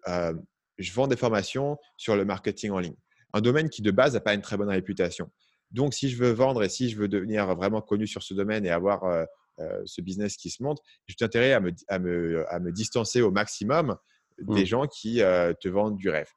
[0.79, 2.97] je vends des formations sur le marketing en ligne.
[3.33, 5.31] Un domaine qui de base n'a pas une très bonne réputation.
[5.71, 8.67] Donc, si je veux vendre et si je veux devenir vraiment connu sur ce domaine
[8.67, 9.27] et avoir
[9.85, 13.31] ce business qui se monte, j'ai intérêt à me, à, me, à me, distancer au
[13.31, 13.97] maximum
[14.39, 14.67] des mmh.
[14.67, 16.31] gens qui te vendent du rêve.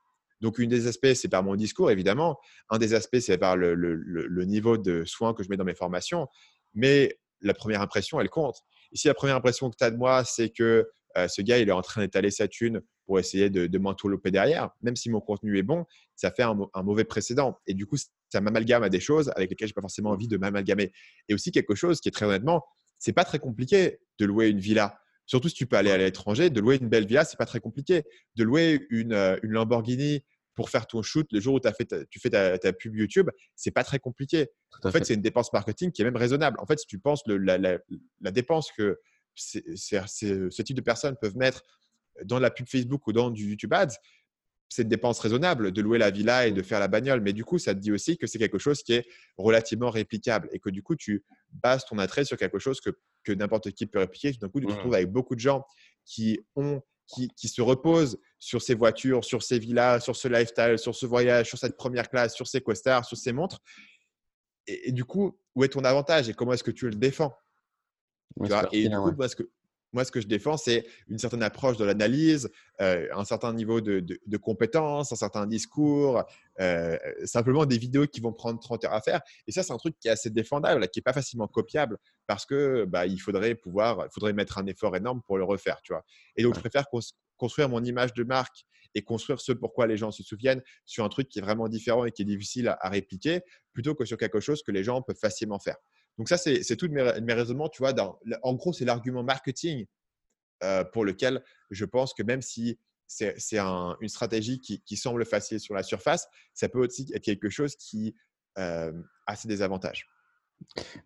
[0.43, 2.37] Donc, une des aspects, c'est par mon discours, évidemment.
[2.69, 5.63] Un des aspects, c'est par le, le, le, niveau de soins que je mets dans
[5.63, 6.27] mes formations.
[6.73, 8.57] Mais la première impression, elle compte.
[8.91, 11.59] Et si la première impression que tu as de moi, c'est que euh, ce gars,
[11.59, 14.69] il est en train d'étaler sa thune pour essayer de, de m'entourlouper derrière.
[14.81, 17.57] Même si mon contenu est bon, ça fait un, mauvais précédent.
[17.67, 17.97] Et du coup,
[18.29, 20.91] ça m'amalgame à des choses avec lesquelles je n'ai pas forcément envie de m'amalgamer.
[21.29, 22.63] Et aussi quelque chose qui est très honnêtement,
[22.99, 24.97] c'est pas très compliqué de louer une villa.
[25.25, 27.59] Surtout si tu peux aller à l'étranger, de louer une belle villa, c'est pas très
[27.59, 28.03] compliqué.
[28.35, 30.23] De louer une, euh, une Lamborghini
[30.55, 33.71] pour faire ton shoot le jour où as fait tu fais ta, pub YouTube, c'est
[33.71, 34.47] pas très compliqué.
[34.83, 36.57] En fait, c'est une dépense marketing qui est même raisonnable.
[36.59, 38.99] En fait, si tu penses le, la, la, dépense que
[39.35, 41.63] ce type de personnes peuvent mettre
[42.23, 43.97] dans la pub Facebook ou dans du YouTube Ads,
[44.69, 47.21] c'est une dépense raisonnable de louer la villa et de faire la bagnole.
[47.21, 49.05] Mais du coup, ça te dit aussi que c'est quelque chose qui est
[49.37, 52.89] relativement réplicable et que du coup, tu bases ton attrait sur quelque chose que,
[53.23, 54.31] que n'importe qui peut répliquer.
[54.33, 54.75] D'un coup, tu te mmh.
[54.75, 55.63] retrouves avec beaucoup de gens
[56.05, 60.79] qui ont qui, qui, se reposent sur ces voitures, sur ces villas, sur ce lifestyle,
[60.79, 63.59] sur ce voyage, sur cette première classe, sur ces costards, sur ces montres.
[64.67, 67.33] et, du coup, où est ton avantage et comment est-ce que tu le défends?
[68.71, 69.43] Et du coup, que
[69.93, 72.49] moi, ce que je défends, c'est une certaine approche de l'analyse,
[72.81, 76.23] euh, un certain niveau de, de, compétences, un certain discours,
[76.59, 79.21] euh, simplement des vidéos qui vont prendre 30 heures à faire.
[79.47, 82.45] Et ça, c'est un truc qui est assez défendable, qui n'est pas facilement copiable parce
[82.45, 85.93] que bah, il faudrait pouvoir, il faudrait mettre un effort énorme pour le refaire, tu
[85.93, 86.03] vois?
[86.35, 86.85] Et donc, je préfère
[87.37, 91.09] construire mon image de marque et construire ce pourquoi les gens se souviennent sur un
[91.09, 93.41] truc qui est vraiment différent et qui est difficile à, à répliquer,
[93.73, 95.77] plutôt que sur quelque chose que les gens peuvent facilement faire.
[96.17, 97.93] Donc ça, c'est tout mes, raisonnements, tu vois.
[98.43, 99.85] En gros, c'est l'argument marketing
[100.63, 105.59] euh, pour lequel je pense que même si c'est un, une stratégie qui, semble facile
[105.59, 108.15] sur la surface, ça peut aussi être quelque chose qui
[108.57, 108.91] euh,
[109.27, 110.07] a ses désavantages.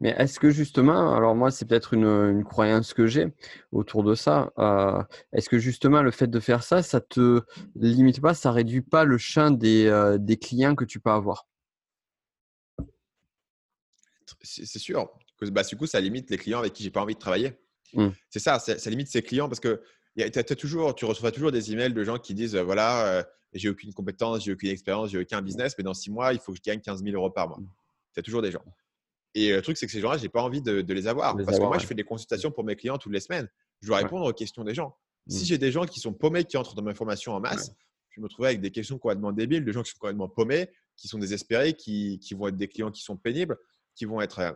[0.01, 3.33] Mais est-ce que justement, alors moi c'est peut-être une, croyance que j'ai
[3.71, 5.01] autour de ça, euh,
[5.33, 7.41] est-ce que justement le fait de faire ça, ça te
[7.75, 11.47] limite pas, ça réduit pas le champ des clients que tu peux avoir?
[14.41, 15.09] C'est sûr.
[15.41, 17.53] Bah, du coup, ça limite les clients avec qui j'ai pas envie de travailler.
[17.93, 18.09] Mmh.
[18.29, 19.81] C'est ça, ça limite ces clients parce que
[20.57, 24.43] toujours, tu reçois toujours des emails de gens qui disent voilà, euh, j'ai aucune compétence,
[24.43, 26.81] j'ai aucune expérience, j'ai aucun business, mais dans six mois, il faut que je gagne
[26.81, 27.59] 15 000 euros par mois.
[27.59, 27.69] Mmh.
[28.13, 28.63] Tu as toujours des gens.
[29.35, 31.35] Et le truc, c'est que ces gens-là, j'ai pas envie de, les avoir.
[31.37, 33.47] parce que moi, je fais des consultations pour mes clients toutes les semaines.
[33.81, 34.97] Je dois répondre aux questions des gens.
[35.27, 35.45] Si mmh.
[35.45, 37.71] j'ai des gens qui sont paumés, qui entrent dans ma formation en masse,
[38.09, 41.07] je me trouver avec des questions complètement débiles, de gens qui sont complètement paumés, qui
[41.07, 43.57] sont désespérés, qui, qui vont être des clients qui sont pénibles
[43.97, 44.51] qui vont être euh,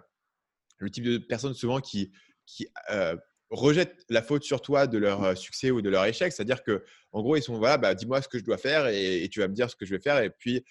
[0.77, 2.12] le type de personnes souvent qui,
[2.45, 3.15] qui euh,
[3.49, 6.32] rejettent la faute sur toi de leur euh, succès ou de leur échec.
[6.32, 9.27] C'est-à-dire que, en gros, ils sont voilà, bah, dis-moi ce que je dois faire et,
[9.30, 10.63] tu vas me dire ce que je vais faire et puis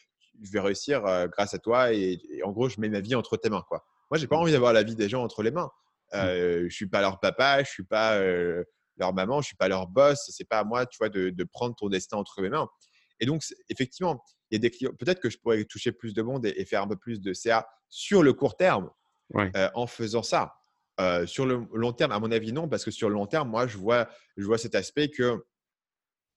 [0.42, 3.50] je vais réussir grâce à toi et, en gros, je mets ma vie entre tes
[3.50, 3.64] mains.
[3.68, 3.85] Quoi.
[4.11, 4.40] Moi, j'ai pas mmh.
[4.40, 5.70] envie d'avoir la vie des gens entre les mains.
[6.12, 6.16] Mmh.
[6.16, 8.18] Euh, je suis pas leur papa, je suis pas
[8.96, 10.30] leur maman, je suis pas leur boss.
[10.30, 12.68] C'est pas à moi, tu vois, de, de, prendre ton destin entre mes mains.
[13.20, 14.92] Et donc, effectivement, il y a des clients.
[14.98, 17.68] Peut-être que je pourrais toucher plus de monde et, faire un peu plus de CA
[17.88, 18.90] sur le court terme
[19.37, 20.54] euh, en faisant ça.
[21.00, 23.48] Euh, sur le long terme, à mon avis, non, parce que sur le long terme,
[23.48, 25.44] moi, je vois, je vois cet aspect que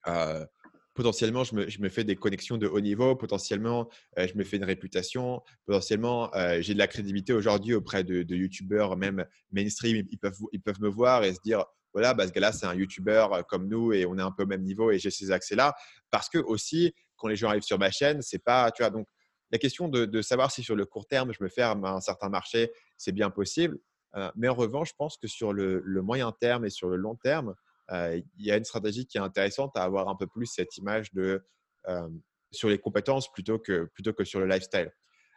[0.08, 0.46] euh,
[0.94, 4.58] potentiellement, je me, je me, fais des connexions de haut niveau, potentiellement, je me fais
[4.58, 10.20] une réputation, potentiellement, j'ai de la crédibilité aujourd'hui auprès de, de YouTubeurs, même mainstream, ils
[10.20, 13.28] peuvent, ils peuvent me voir et se dire, voilà, bah, ce gars-là, c'est un YouTuber
[13.48, 15.74] comme nous et on est un peu au même niveau et j'ai ces accès-là.
[16.10, 19.08] Parce que aussi, quand les gens arrivent sur ma chaîne, c'est pas, tu vois, donc
[19.52, 22.72] la question de, savoir si sur le court terme, je me ferme un certain marché,
[22.98, 23.78] c'est bien possible.
[24.16, 27.16] Euh, mais en revanche, je pense que sur le, moyen terme et sur le long
[27.16, 27.54] terme,
[27.92, 30.76] euh, il y a une stratégie qui est intéressante à avoir un peu plus cette
[30.78, 31.46] image de
[31.88, 32.10] euh,
[32.52, 34.92] sur les compétences plutôt que, plutôt que sur le lifestyle.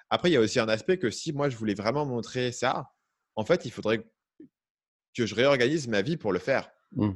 [0.08, 2.86] Après, il y a aussi un aspect que si moi je voulais vraiment montrer ça,
[3.34, 4.02] en fait, il faudrait
[5.16, 6.70] que je réorganise ma vie pour le faire.
[6.92, 7.12] Mmh.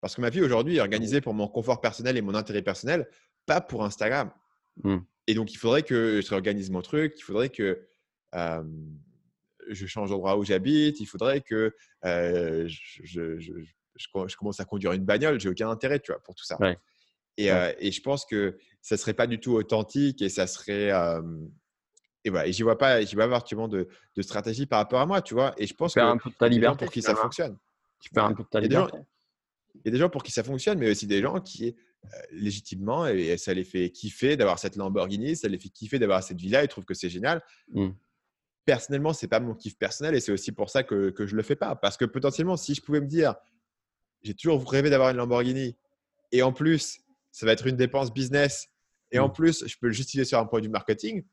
[0.00, 3.08] Parce que ma vie aujourd'hui est organisée pour mon confort personnel et mon intérêt personnel,
[3.46, 4.30] pas pour Instagram.
[4.82, 4.98] Mmh.
[5.26, 7.86] Et donc, il faudrait que je réorganise mon truc, il faudrait que
[8.32, 12.66] je change d'endroit où j'habite, il faudrait que je,
[13.38, 15.40] je, commence à conduire une bagnole.
[15.40, 16.58] J'ai aucun intérêt, tu vois, pour tout ça.
[17.36, 20.90] Et, et, je pense que ça serait pas du tout authentique et ça serait
[22.24, 25.06] et voilà, et j'y vois pas, j'y vois pas de, de, stratégie par rapport à
[25.06, 25.54] moi, tu vois.
[25.58, 27.58] Et je pense que un peu de ta liberté pour qui ça fonctionne.
[28.00, 28.98] Tu perds un peu de ta liberté.
[29.74, 32.18] Il y a des gens pour qui ça fonctionne, mais aussi des gens qui euh,
[32.32, 36.38] légitimement et ça les fait kiffer d'avoir cette Lamborghini, ça les fait kiffer d'avoir cette
[36.38, 37.42] villa, ils trouvent que c'est génial.
[37.72, 37.90] Mmh.
[38.66, 41.42] Personnellement, c'est pas mon kiff personnel et c'est aussi pour ça que, que je le
[41.42, 41.76] fais pas.
[41.76, 43.34] Parce que potentiellement, si je pouvais me dire,
[44.22, 45.76] j'ai toujours rêvé d'avoir une Lamborghini
[46.30, 48.68] et en plus, ça va être une dépense business
[49.10, 49.32] et en mmh.
[49.32, 51.24] plus, je peux le justifier sur un point du marketing,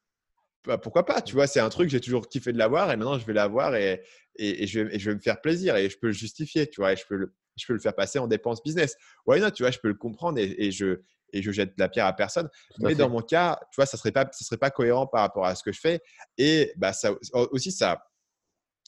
[0.65, 3.17] bah, pourquoi pas Tu vois, c'est un truc, j'ai toujours kiffé de l'avoir et maintenant
[3.17, 4.03] je vais l'avoir et,
[4.35, 6.93] et, je vais, je vais me faire plaisir et je peux le justifier, tu vois,
[6.93, 8.95] et je peux le, je peux le faire passer en dépense business.
[9.25, 11.01] Ouais, non, tu vois, je peux le comprendre et, je,
[11.33, 12.49] et je jette la pierre à personne.
[12.79, 15.21] Mais dans mon cas, tu vois, ça ne serait, pas, ça serait pas cohérent par
[15.21, 16.01] rapport à ce que je fais.
[16.37, 17.13] Et bah, ça,
[17.51, 18.03] aussi, ça,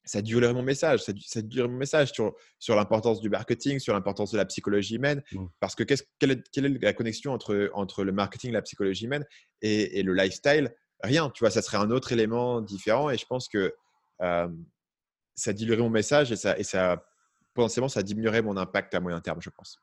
[0.06, 1.02] ça durerait mon message.
[1.02, 1.14] Ça,
[1.58, 5.24] mon message sur, sur l'importance du marketing, sur l'importance de la psychologie humaine.
[5.32, 5.46] Mmh.
[5.60, 9.26] Parce que quelle, est, quelle, est, la connexion entre, entre le marketing, la psychologie humaine
[9.62, 10.74] et, et le lifestyle?
[11.02, 11.30] Rien.
[11.30, 13.10] Tu vois, ça serait un autre élément différent.
[13.10, 13.74] Et je pense que
[15.36, 17.04] ça diluerait mon message et ça, et ça
[17.54, 19.80] potentiellement, ça diminuerait mon impact à moyen terme, je pense.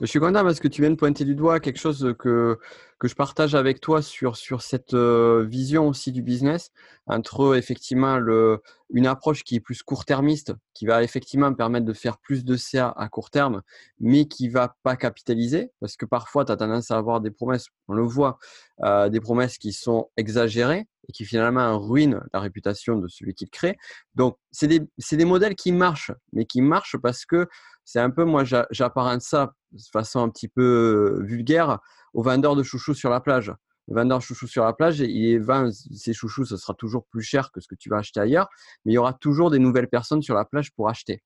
[0.00, 2.58] Je suis content parce que tu viens de pointer du doigt quelque chose que,
[2.98, 6.70] que je partage avec toi sur, sur cette vision aussi du business,
[7.06, 12.18] entre effectivement le, une approche qui est plus court-termiste, qui va effectivement permettre de faire
[12.18, 13.62] plus de CA à court terme,
[14.00, 17.66] mais qui va pas capitaliser, parce que parfois tu as tendance à avoir des promesses,
[17.86, 18.38] on le voit,
[18.82, 23.50] des promesses qui sont exagérées et qui finalement ruinent la réputation de celui qui le
[23.50, 23.76] crée.
[24.14, 24.80] Donc, c'est des,
[25.12, 27.48] des modèles qui marchent, mais qui marchent parce que
[27.90, 31.78] c'est un peu, moi, j'apparente ça de façon un petit peu vulgaire
[32.12, 33.50] au vendeur de chouchous sur la plage.
[33.86, 37.22] Le vendeur de chouchous sur la plage, il vend ses chouchous, ce sera toujours plus
[37.22, 38.50] cher que ce que tu vas acheter ailleurs,
[38.84, 41.22] mais il y aura toujours des nouvelles personnes sur la plage pour acheter.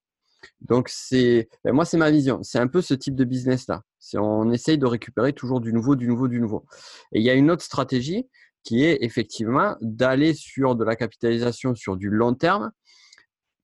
[0.61, 2.44] Donc, ben, moi, c'est ma vision.
[2.44, 3.83] C'est un peu ce type de business-là.
[4.14, 6.64] On essaye de récupérer toujours du nouveau, du nouveau, du nouveau.
[7.11, 8.29] Et il y a une autre stratégie
[8.62, 12.70] qui est effectivement d'aller sur de la capitalisation sur du long terme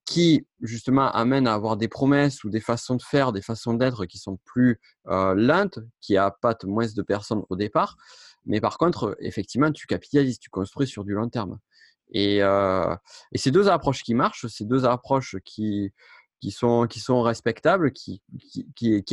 [0.09, 4.07] qui justement amène à avoir des promesses ou des façons de faire, des façons d'être
[4.07, 7.99] qui sont plus euh, lentes, qui appâtent moins de personnes au départ.
[8.47, 11.59] Mais par contre, effectivement, tu capitalises, tu construis sur du long terme.
[12.11, 12.97] Et, euh,
[13.35, 15.93] ces deux approches qui marchent, ces deux approches qui,
[16.51, 16.87] sont,
[17.21, 18.23] respectables, qui,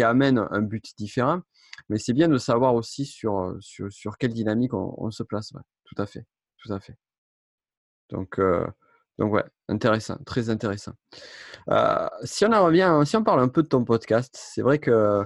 [0.01, 1.41] amènent un but différent.
[1.89, 5.51] Mais c'est bien de savoir aussi sur, sur, sur quelle dynamique on, se place.
[5.83, 6.25] tout à fait.
[6.59, 6.95] Tout à fait.
[8.09, 8.65] Donc, euh,
[9.17, 10.93] donc ouais, intéressant, très intéressant.
[11.69, 14.79] Euh, si on en revient, si on parle un peu de ton podcast, c'est vrai
[14.79, 15.23] que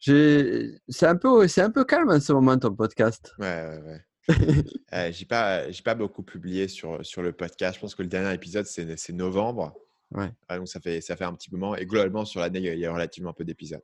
[0.00, 3.34] c'est un peu, c'est un peu calme en ce moment ton podcast.
[3.38, 4.04] Ouais, ouais, ouais.
[4.92, 7.76] euh, j'ai pas, j'ai pas beaucoup publié sur sur le podcast.
[7.76, 9.74] Je pense que le dernier épisode c'est novembre.
[10.12, 10.30] Ouais.
[10.48, 12.86] Ah, donc ça fait ça fait un petit moment et globalement sur l'année il y
[12.86, 13.82] a relativement peu d'épisodes.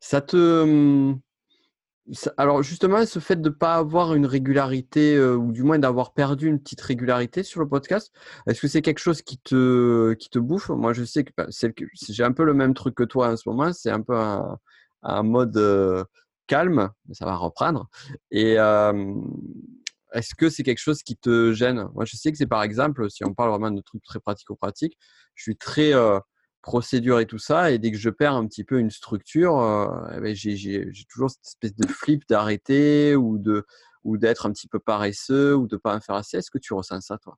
[0.00, 1.14] Ça te
[2.36, 6.12] alors justement, ce fait de ne pas avoir une régularité, euh, ou du moins d'avoir
[6.12, 8.12] perdu une petite régularité sur le podcast,
[8.46, 10.70] est-ce que c'est quelque chose qui te, qui te bouffe?
[10.70, 13.48] Moi, je sais que bah, j'ai un peu le même truc que toi en ce
[13.48, 16.04] moment, c'est un peu un, mode euh,
[16.46, 17.88] calme, mais ça va reprendre.
[18.30, 18.56] Et
[20.12, 21.86] est-ce que c'est quelque chose qui te gêne?
[21.94, 24.98] Moi, je sais que c'est par exemple, si on parle vraiment de trucs très pratico-pratiques,
[25.34, 26.18] je suis très euh,
[26.68, 27.70] procédure et tout ça.
[27.70, 31.30] Et dès que je perds un petit peu une structure, euh, eh ben, j'ai toujours
[31.30, 33.64] cette espèce de flip d'arrêter ou de
[34.04, 36.36] ou d'être un petit peu paresseux ou de pas en faire assez.
[36.36, 37.36] Est-ce que tu ressens ça, toi?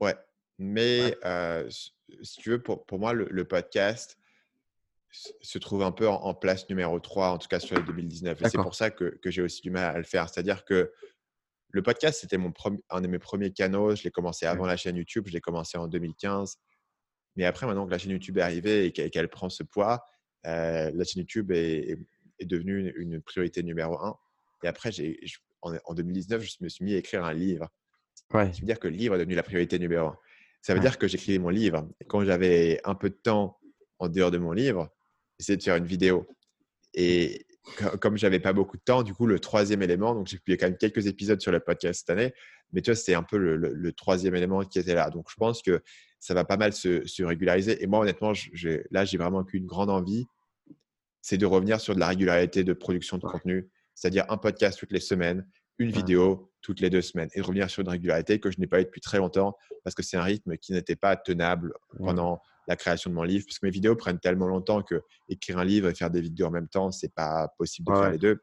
[0.00, 0.16] Ouais,
[0.58, 4.18] mais euh, si tu veux, pour, pour moi, le, podcast
[5.10, 8.42] se trouve un peu en, place numéro 3, en tout cas sur les 2019.
[8.42, 10.28] Et c'est pour ça que, que j'ai aussi du mal à le faire.
[10.28, 10.92] C'est-à-dire que
[11.70, 12.52] le podcast, c'était mon
[12.90, 13.94] un de mes premiers canaux.
[13.94, 15.24] Je l'ai commencé avant la chaîne YouTube.
[15.28, 16.58] Je l'ai commencé en 2015.
[17.36, 20.04] Mais après, maintenant que la chaîne YouTube est arrivée et qu'elle prend ce poids,
[20.46, 21.98] euh, la chaîne YouTube est,
[22.40, 24.16] devenue une, priorité numéro un.
[24.62, 24.90] Et après,
[25.62, 27.68] en, 2019, je me suis mis à écrire un livre.
[28.32, 28.52] Ouais.
[28.52, 30.18] Ça veut dire que le livre est devenu la priorité numéro un.
[30.62, 31.88] Ça veut dire que j'écrivais mon livre.
[32.00, 33.58] Et quand j'avais un peu de temps
[33.98, 34.88] en dehors de mon livre,
[35.38, 36.26] j'essayais de faire une vidéo.
[36.94, 37.46] Et
[38.00, 40.66] comme j'avais pas beaucoup de temps, du coup, le troisième élément, donc j'ai publié quand
[40.66, 42.32] même quelques épisodes sur le podcast cette année,
[42.72, 45.10] mais tu vois, c'était un peu le, troisième élément qui était là.
[45.10, 45.82] Donc, je pense que
[46.26, 47.80] ça va pas mal se, régulariser.
[47.84, 48.32] Et moi, honnêtement,
[48.90, 50.26] là, j'ai vraiment qu'une grande envie,
[51.22, 54.90] c'est de revenir sur de la régularité de production de contenu, c'est-à-dire un podcast toutes
[54.90, 55.46] les semaines,
[55.78, 58.66] une vidéo toutes les deux semaines, et de revenir sur une régularité que je n'ai
[58.66, 62.42] pas eu depuis très longtemps, parce que c'est un rythme qui n'était pas tenable pendant
[62.66, 65.64] la création de mon livre, parce que mes vidéos prennent tellement longtemps que écrire un
[65.64, 68.40] livre et faire des vidéos en même temps, c'est pas possible de faire les deux.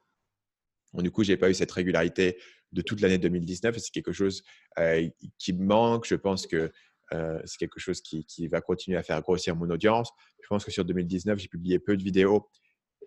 [0.93, 2.37] du coup, j'ai pas eu cette régularité
[2.71, 3.77] de toute l'année 2019.
[3.77, 4.41] C'est quelque chose
[4.79, 6.07] euh, qui me manque.
[6.07, 6.71] Je pense que
[7.13, 10.11] euh, c'est quelque chose qui, va continuer à faire grossir mon audience.
[10.41, 12.49] Je pense que sur 2019, j'ai publié peu de vidéos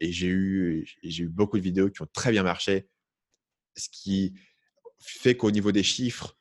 [0.01, 2.89] et j'ai eu, j'ai eu beaucoup de vidéos qui ont très bien marché.
[3.77, 4.35] Ce qui
[4.99, 6.37] fait qu'au niveau des chiffres,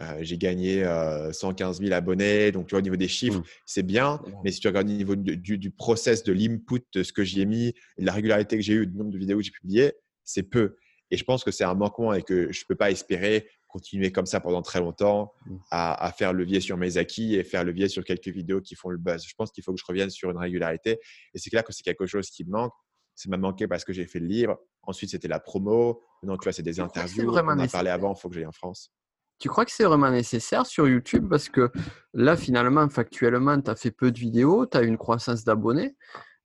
[0.00, 0.84] euh, j'ai gagné
[1.32, 2.52] 115 000 abonnés.
[2.52, 3.44] Donc, tu vois, au niveau des chiffres, mmh.
[3.66, 4.20] c'est bien.
[4.44, 7.40] Mais si tu regardes au niveau du, du, process, de l'input, de ce que j'y
[7.40, 9.92] ai mis, de la régularité que j'ai eu, du nombre de vidéos que j'ai publiées,
[10.24, 10.76] c'est peu.
[11.10, 14.12] Et je pense que c'est un manquement et que je ne peux pas espérer continuer
[14.12, 15.56] comme ça pendant très longtemps mmh.
[15.70, 18.98] à, faire levier sur mes acquis et faire levier sur quelques vidéos qui font le
[18.98, 19.24] buzz.
[19.26, 21.00] Je pense qu'il faut que je revienne sur une régularité.
[21.34, 22.72] Et c'est clair que c'est quelque chose qui me manque.
[23.14, 24.58] Ça m'a manqué parce que j'ai fait le livre.
[24.82, 26.02] Ensuite, c'était la promo.
[26.22, 27.30] Maintenant, tu vois, c'est des interviews.
[27.30, 28.92] On en a parlé avant, il faut que j'aille en France.
[29.38, 31.26] Tu crois que c'est vraiment nécessaire sur YouTube?
[31.28, 31.70] Parce que
[32.12, 35.96] là, finalement, factuellement, tu as fait peu de vidéos, tu as une croissance d'abonnés.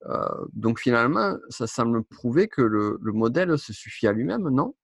[0.07, 4.75] Euh, donc finalement, ça semble prouver que le, modèle se suffit à lui-même, non?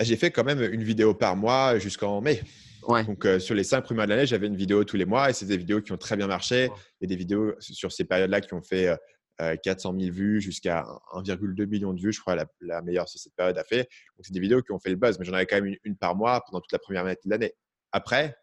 [0.00, 2.42] J'ai fait quand même une vidéo par mois jusqu'en mai.
[2.88, 5.30] Donc euh, sur les cinq premiers mois de l'année, j'avais une vidéo tous les mois
[5.30, 6.70] et c'est des vidéos qui ont très bien marché.
[7.02, 8.96] A des vidéos sur ces périodes-là qui ont fait
[9.38, 13.34] 400 euh, 000 vues jusqu'à 1,2 million de vues, je crois, la, meilleure sur cette
[13.34, 13.88] période a fait.
[14.16, 15.76] Donc c'est des vidéos qui ont fait le buzz, mais j'en avais quand même une,
[15.84, 17.52] une, par mois pendant toute la première moitié de l'année.
[17.92, 18.36] Après,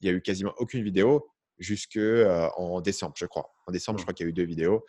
[0.00, 1.26] il n'y a eu quasiment aucune vidéo
[1.58, 1.98] jusque
[2.56, 3.50] en décembre, je crois.
[3.66, 4.04] En décembre, je mmh.
[4.04, 4.84] crois qu'il y a eu deux vidéos,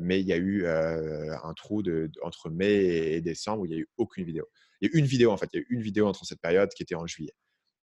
[0.00, 2.72] mais il y a eu un trou de, entre mai
[3.14, 4.46] et décembre où il n'y a eu aucune vidéo.
[4.80, 6.40] Il y a eu une vidéo, en fait, il y a une vidéo entre cette
[6.40, 7.34] période qui était en juillet.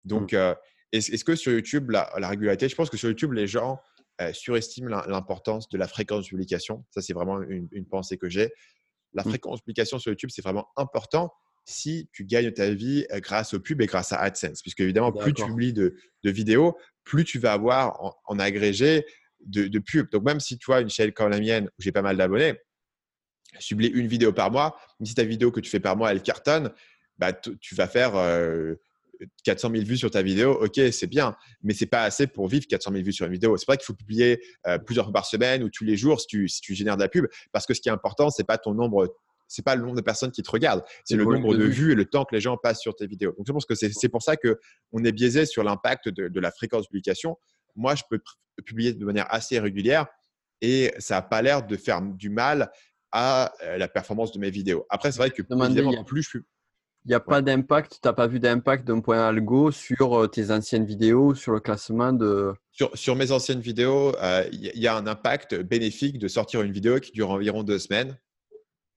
[0.05, 0.55] Donc, mmh.
[0.93, 3.81] est-ce que sur YouTube, la, régularité, je pense que sur YouTube, les gens
[4.33, 6.85] surestiment l'importance de la fréquence de publication.
[6.91, 8.51] Ça, c'est vraiment une, pensée que j'ai.
[9.15, 9.29] La mmh.
[9.29, 11.33] fréquence de publication sur YouTube, c'est vraiment important
[11.65, 14.63] si tu gagnes ta vie grâce au pub et grâce à AdSense.
[14.63, 15.95] Puisque évidemment, plus tu publies de,
[16.25, 19.05] vidéos, plus tu vas avoir en, agrégé
[19.45, 20.11] de, de pubs.
[20.11, 22.55] Donc même si tu as une chaîne comme la mienne où j'ai pas mal d'abonnés,
[23.69, 26.23] publie une vidéo par mois, mais si ta vidéo que tu fais par mois, elle
[26.23, 26.71] cartonne,
[27.19, 28.15] bah, tu vas faire
[29.45, 32.67] 400 000 vues sur ta vidéo, ok, c'est bien, mais c'est pas assez pour vivre
[32.67, 33.57] 400 000 vues sur une vidéo.
[33.57, 36.27] C'est vrai qu'il faut publier euh, plusieurs fois par semaine ou tous les jours si
[36.27, 38.59] tu, si tu génères de la pub, parce que ce qui est important, c'est pas
[38.59, 39.15] ton nombre
[39.51, 41.95] c'est pas le nombre de personnes qui te regardent, c'est le nombre de vues et
[41.95, 43.33] le temps que les gens passent sur tes vidéos.
[43.39, 44.61] Donc je pense que c'est pour ça que
[44.93, 47.39] on est biaisé sur l'impact de, de, la fréquence de publication.
[47.75, 48.21] Moi, je peux
[48.67, 50.07] publier de manière assez régulière
[50.61, 52.71] et ça n'a pas l'air de faire du mal
[53.13, 54.87] à euh, la performance de mes vidéos.
[54.91, 56.41] Après, c'est vrai que évidemment, plus je suis
[57.05, 60.27] il n'y a pas d'impact, tu n'as pas vu d'impact d'un point algo sur euh,
[60.27, 62.53] tes anciennes vidéos, sur le classement de…
[62.73, 66.71] Sur, sur mes anciennes vidéos, euh, il y, a un impact bénéfique de sortir une
[66.71, 68.19] vidéo qui dure environ deux semaines,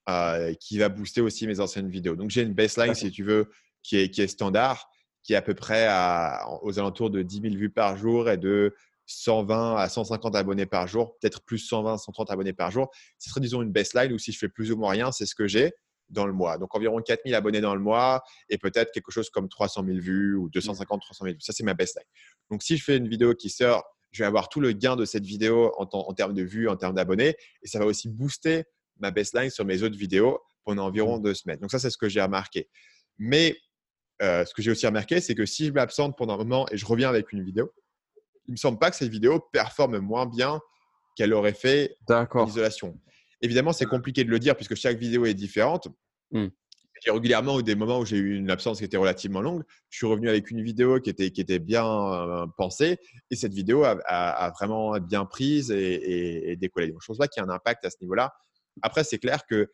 [0.10, 2.18] euh, qui va booster aussi mes anciennes vidéos.
[2.18, 3.50] Donc j'ai une baseline, si tu veux,
[3.82, 4.90] qui est, qui est standard,
[5.24, 8.38] qui est à peu près à, aux alentours de 10 000 vues par jour et
[8.38, 8.76] de
[9.12, 12.90] 120 à 150 abonnés par jour, peut-être plus 120, 130 abonnés par jour.
[13.18, 15.36] Ce serait, disons, une baseline où si je fais plus ou moins rien, c'est ce
[15.36, 15.72] que j'ai
[16.10, 16.58] dans le mois.
[16.58, 20.36] Donc environ 4000 abonnés dans le mois et peut-être quelque chose comme 300 000 vues
[20.36, 21.42] ou 250, 300 000 vues.
[21.42, 22.06] Ça, c'est ma baseline.
[22.50, 25.06] Donc si je fais une vidéo qui sort, je vais avoir tout le gain de
[25.06, 28.66] cette vidéo en, en termes de vues, en termes d'abonnés et ça va aussi booster
[29.00, 31.24] ma baseline sur mes autres vidéos pendant environ mmh.
[31.24, 31.60] deux semaines.
[31.60, 32.70] Donc ça, c'est ce que j'ai remarqué.
[33.18, 33.56] Mais
[34.22, 36.78] euh, ce que j'ai aussi remarqué, c'est que si je m'absente pendant un moment et
[36.78, 37.74] je reviens avec une vidéo,
[38.48, 40.60] il me semble pas que cette vidéo performe moins bien
[41.16, 43.00] qu'elle aurait fait en isolation.
[43.42, 45.88] Évidemment, c'est compliqué de le dire puisque chaque vidéo est différente.
[47.04, 49.64] J'ai régulièrement eu des moments où j'ai eu une absence qui était relativement longue.
[49.90, 53.00] Je suis revenu avec une vidéo qui était, qui était bien euh, pensée
[53.32, 56.90] et cette vidéo a, vraiment bien prise et, décollé.
[56.90, 58.34] Donc, je pense pas qu'il y ait un impact à ce niveau-là.
[58.84, 59.72] Après, c'est clair que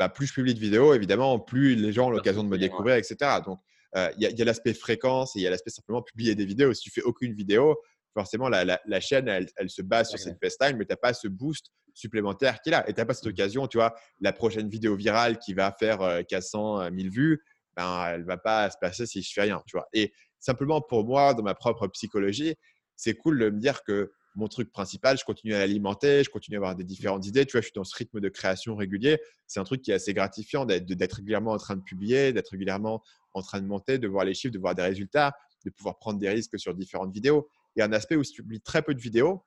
[0.00, 2.96] bah, plus je publie de vidéos, évidemment, plus les gens ont l'occasion de me découvrir,
[2.96, 3.16] etc.
[3.44, 3.60] Donc,
[3.94, 6.72] il y a, l'aspect fréquence et il y a l'aspect simplement publier des vidéos.
[6.74, 7.78] Si tu fais aucune vidéo,
[8.14, 11.66] forcément, la, chaîne, elle, se base sur cette FaceTime, mais tu n'as pas ce boost
[11.94, 12.88] supplémentaire qu'il a.
[12.88, 13.30] Et tu n'as pas cette mmh.
[13.30, 17.42] occasion, tu vois, la prochaine vidéo virale qui va faire 400 000 vues,
[17.76, 19.88] ben, elle ne va pas se passer si je fais rien, tu vois.
[19.92, 22.54] Et simplement pour moi, dans ma propre psychologie,
[22.96, 26.56] c'est cool de me dire que mon truc principal, je continue à l'alimenter, je continue
[26.56, 27.44] à avoir des différentes idées.
[27.44, 29.18] Tu vois, je suis dans ce rythme de création régulier.
[29.46, 33.02] C'est un truc qui est assez gratifiant d'être régulièrement en train de publier, d'être régulièrement
[33.34, 35.32] en train de monter, de voir les chiffres, de voir des résultats,
[35.64, 37.48] de pouvoir prendre des risques sur différentes vidéos.
[37.76, 39.44] Il y a un aspect où si tu publies très peu de vidéos,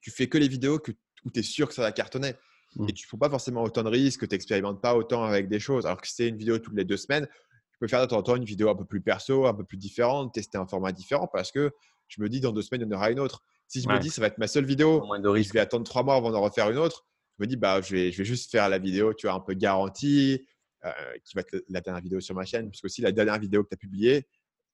[0.00, 0.92] tu fais que les vidéos que,
[1.24, 2.34] où tu es sûr que ça va cartonner.
[2.76, 2.88] Mmh.
[2.88, 5.60] Et tu ne prends pas forcément autant de risques, tu n'expérimentes pas autant avec des
[5.60, 5.86] choses.
[5.86, 8.18] Alors que si c'est une vidéo toutes les deux semaines, tu peux faire de temps
[8.18, 10.92] en temps une vidéo un peu plus perso, un peu plus différente, tester un format
[10.92, 11.70] différent parce que
[12.08, 13.42] je me dis dans deux semaines, il y en aura une autre.
[13.68, 16.16] Si je me dis ça va être ma seule vidéo, je vais attendre trois mois
[16.16, 17.06] avant d'en refaire une autre,
[17.38, 19.40] je me dis bah, je, vais, je vais juste faire la vidéo tu vois, un
[19.40, 20.46] peu garantie,
[20.84, 20.90] euh,
[21.24, 22.70] qui va être la dernière vidéo sur ma chaîne.
[22.70, 24.28] Parce que aussi, la dernière vidéo que tu as publiée,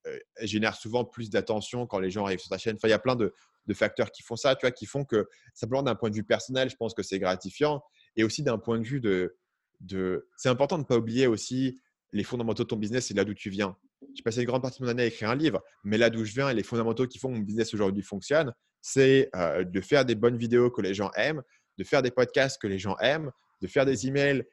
[0.06, 2.76] euh, génère souvent plus d'attention quand les gens arrivent sur ta chaîne.
[2.76, 3.32] Enfin, il y a plein de,
[3.72, 6.68] facteurs qui font ça, tu vois, qui font que simplement d'un point de vue personnel,
[6.68, 7.82] je pense que c'est gratifiant.
[8.16, 9.38] Et aussi d'un point de vue de,
[9.80, 10.28] de...
[10.36, 11.80] c'est important de ne pas oublier aussi
[12.12, 13.74] les fondamentaux de ton business et là d'où tu viens.
[14.14, 16.24] J'ai passé une grande partie de mon année à écrire un livre, mais là d'où
[16.24, 18.52] je viens et les fondamentaux qui font que mon business aujourd'hui fonctionne,
[18.86, 21.42] c'est euh, de faire des bonnes vidéos que les gens aiment,
[21.78, 23.30] de faire des podcasts que les gens aiment,
[23.62, 24.44] de faire des emails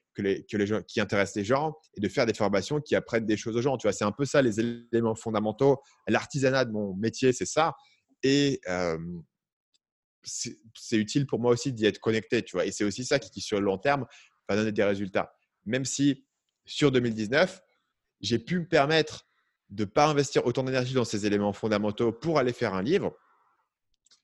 [0.88, 3.75] qui intéressent les gens et de faire des formations qui apprennent des choses aux gens.
[3.75, 5.82] Tu vois, c'est un peu ça les éléments fondamentaux.
[6.07, 7.75] L'artisanat de mon métier, c'est ça.
[8.23, 8.61] Et
[10.23, 12.65] c'est utile pour moi aussi d'y être connecté, tu vois.
[12.65, 14.05] Et c'est aussi ça qui, sur le long terme,
[14.47, 15.34] va donner des résultats.
[15.65, 16.23] Même si
[16.65, 17.61] sur 2019,
[18.21, 19.27] j'ai pu me permettre
[19.67, 23.13] de ne pas investir autant d'énergie dans ces éléments fondamentaux pour aller faire un livre,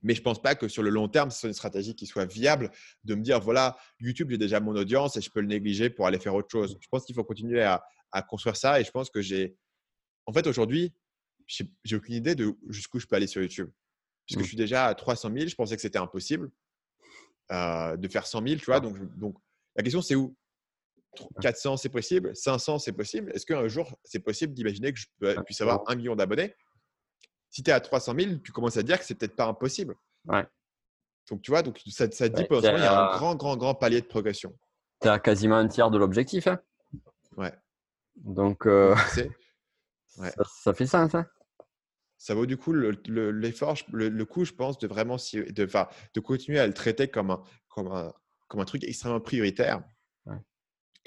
[0.07, 2.05] mais je ne pense pas que sur le long terme, ce soit une stratégie qui
[2.05, 2.71] soit viable
[3.03, 6.07] de me dire, voilà, YouTube, j'ai déjà mon audience et je peux le négliger pour
[6.07, 6.77] aller faire autre chose.
[6.79, 7.83] Je pense qu'il faut continuer à,
[8.29, 9.57] construire ça et je pense que j'ai…
[10.25, 10.93] En fait, aujourd'hui,
[11.45, 13.69] j'ai aucune idée de jusqu'où je peux aller sur YouTube.
[14.25, 14.47] Puisque je mmh.
[14.47, 16.51] suis déjà à 300 000, je pensais que c'était impossible
[17.51, 18.79] euh, de faire 100 000, tu vois.
[18.79, 19.35] Donc, donc
[19.75, 20.37] la question, c'est où?
[21.41, 22.33] 400, c'est possible?
[22.33, 23.29] 500, c'est possible?
[23.35, 26.53] Est-ce qu'un jour, c'est possible d'imaginer que je puisse avoir un million d'abonnés?
[27.49, 29.95] Si tu es à 300 000, tu commences à dire que c'est peut-être pas impossible.
[30.25, 30.45] Ouais.
[31.29, 33.75] Donc, tu vois, donc ça, ça dit ouais, il y a un grand, grand, grand
[33.75, 34.57] palier de progression.
[35.01, 36.47] Tu as quasiment un tiers de l'objectif.
[36.47, 36.59] Hein
[37.35, 37.53] ouais.
[38.15, 38.95] Donc, euh,
[40.17, 40.31] ouais.
[40.63, 41.25] ça, fait ça, ça.
[42.17, 46.59] Ça vaut du coup l'effort, le, le, coup, je pense, de vraiment de, de continuer
[46.59, 48.11] à le traiter comme un, comme un,
[48.47, 49.83] comme un truc extrêmement prioritaire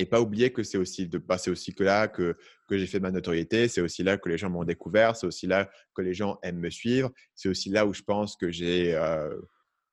[0.01, 2.35] et pas oublier que c'est aussi de bah, aussi que là que,
[2.67, 5.47] que j'ai fait ma notoriété, c'est aussi là que les gens m'ont découvert, c'est aussi
[5.47, 8.95] là que les gens aiment me suivre, c'est aussi là où je pense que j'ai
[8.95, 9.37] euh,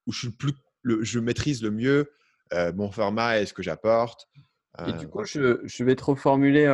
[0.06, 0.54] où je suis plus
[1.02, 2.14] je maîtrise le mieux
[2.54, 4.30] euh, mon format et ce que j'apporte.
[4.88, 6.66] et du euh, coup, je, je, vais te reformuler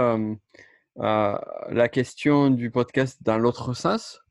[0.96, 4.22] la question du podcast dans l'autre sens.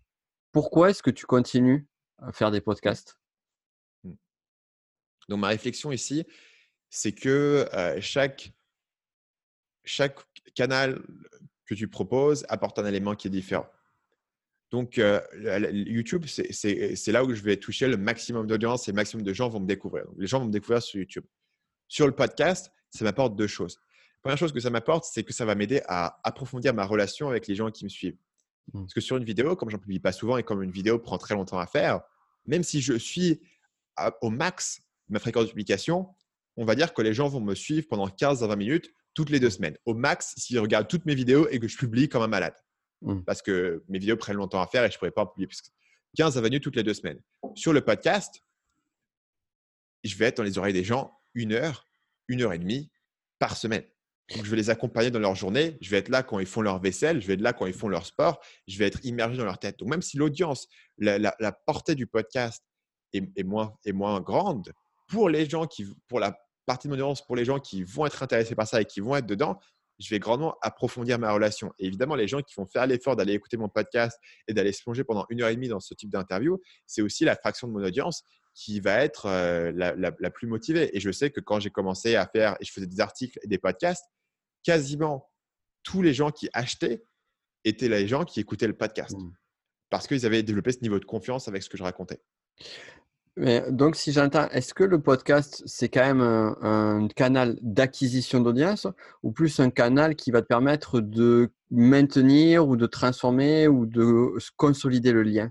[0.52, 1.88] Pourquoi est-ce que tu continues
[2.18, 3.18] à faire des podcasts?
[4.04, 4.12] Mmh.
[5.28, 6.24] Donc ma réflexion ici,
[6.90, 7.66] c'est que
[7.98, 8.52] chaque
[9.84, 10.18] chaque
[10.54, 11.00] canal
[11.66, 13.66] que tu proposes apporte un élément qui est différent.
[14.70, 15.20] Donc, euh,
[15.72, 19.48] YouTube, c'est là où je vais toucher le maximum d'audience et le maximum de gens
[19.48, 20.06] vont me découvrir.
[20.16, 21.24] les gens vont me découvrir sur YouTube.
[21.88, 23.76] Sur le podcast, ça m'apporte deux choses.
[23.76, 27.28] La première chose que ça m'apporte, c'est que ça va m'aider à approfondir ma relation
[27.28, 28.16] avec les gens qui me suivent.
[28.72, 28.80] Mmh.
[28.80, 31.18] Parce que sur une vidéo, comme j'en publie pas souvent et comme une vidéo prend
[31.18, 32.00] très longtemps à faire,
[32.46, 33.40] même si je suis
[34.22, 36.08] au max ma fréquence de publication,
[36.56, 39.30] on va dire que les gens vont me suivre pendant 15 à 20 minutes toutes
[39.30, 39.76] les deux semaines.
[39.84, 42.54] Au max, s'ils regardent toutes mes vidéos et que je publie comme un malade.
[43.02, 43.22] Mmh.
[43.22, 45.48] Parce que mes vidéos prennent longtemps à faire et je ne pourrais pas en publier
[45.48, 45.60] plus.
[46.16, 47.20] 15 à 20 minutes toutes les deux semaines.
[47.54, 48.42] Sur le podcast,
[50.04, 51.88] je vais être dans les oreilles des gens une heure,
[52.28, 52.90] une heure et demie
[53.38, 53.84] par semaine.
[54.34, 55.76] Donc, je vais les accompagner dans leur journée.
[55.80, 57.20] Je vais être là quand ils font leur vaisselle.
[57.20, 58.40] Je vais être là quand ils font leur sport.
[58.66, 59.78] Je vais être immergé dans leur tête.
[59.78, 62.64] Donc, même si l'audience, la, portée du podcast
[63.12, 64.72] est, moins, est moins grande,
[65.08, 68.06] pour les gens qui, pour la partie de mon audience, pour les gens qui vont
[68.06, 69.58] être intéressés par ça et qui vont être dedans,
[69.98, 71.72] je vais grandement approfondir ma relation.
[71.78, 74.82] Et évidemment, les gens qui vont faire l'effort d'aller écouter mon podcast et d'aller se
[74.82, 77.72] plonger pendant une heure et demie dans ce type d'interview, c'est aussi la fraction de
[77.72, 80.94] mon audience qui va être euh, la, plus motivée.
[80.96, 83.48] Et je sais que quand j'ai commencé à faire, et je faisais des articles et
[83.48, 84.04] des podcasts,
[84.62, 85.30] quasiment
[85.82, 87.04] tous les gens qui achetaient
[87.64, 89.16] étaient les gens qui écoutaient le podcast.
[89.16, 89.32] Mmh.
[89.88, 92.20] Parce qu'ils avaient développé ce niveau de confiance avec ce que je racontais.
[93.36, 98.86] Mais donc, si j'entends, est-ce que le podcast, c'est quand même un, canal d'acquisition d'audience
[99.22, 104.34] ou plus un canal qui va te permettre de maintenir ou de transformer ou de
[104.56, 105.50] consolider le lien?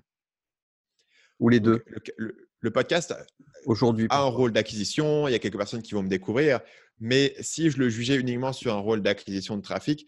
[1.39, 1.83] Ou les deux?
[2.17, 3.15] Le, podcast
[3.65, 6.59] aujourd'hui a un rôle d'acquisition, il y a quelques personnes qui vont me découvrir,
[6.99, 10.05] mais si je le jugeais uniquement sur un rôle d'acquisition de trafic,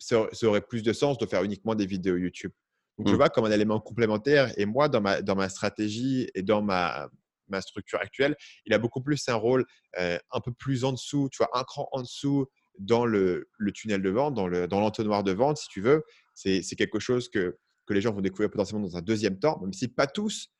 [0.00, 2.50] ça aurait plus de sens de faire uniquement des vidéos YouTube.
[2.98, 3.16] Donc, je mmh.
[3.16, 4.52] vois comme un élément complémentaire.
[4.58, 7.08] Et moi, dans ma, dans ma stratégie et dans ma,
[7.48, 8.36] ma structure actuelle,
[8.66, 9.64] il a beaucoup plus un rôle
[9.98, 12.46] euh, un peu plus en dessous, tu vois, un cran en dessous
[12.78, 16.04] dans le, le tunnel de vente, dans l'entonnoir dans de vente, si tu veux.
[16.34, 19.72] C'est quelque chose que, que les gens vont découvrir potentiellement dans un deuxième temps, même
[19.72, 20.52] si pas tous,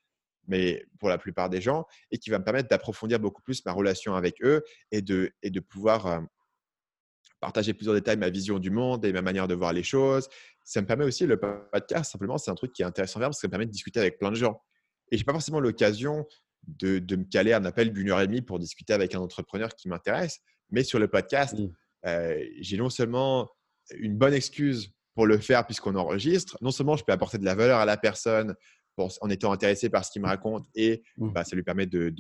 [0.49, 3.73] mais pour la plupart des gens, et qui va me permettre d'approfondir beaucoup plus ma
[3.73, 6.21] relation avec eux et de, et de pouvoir euh,
[7.41, 10.29] partager plus en détail ma vision du monde et ma manière de voir les choses.
[10.65, 13.29] Ça me permet aussi, le podcast, simplement, c'est un truc qui est intéressant à faire
[13.29, 14.61] parce que ça me permet de discuter avec plein de gens.
[15.11, 16.27] Et je n'ai pas forcément l'occasion
[16.67, 19.89] de, me caler un appel d'une heure et demie pour discuter avec un entrepreneur qui
[19.89, 20.41] m'intéresse.
[20.71, 21.57] Mais sur le podcast,
[22.07, 23.49] euh, j'ai non seulement
[23.97, 27.55] une bonne excuse pour le faire puisqu'on enregistre, non seulement je peux apporter de la
[27.55, 28.55] valeur à la personne
[29.21, 32.13] en étant intéressé par ce qu'il me raconte et bah, ça lui permet de,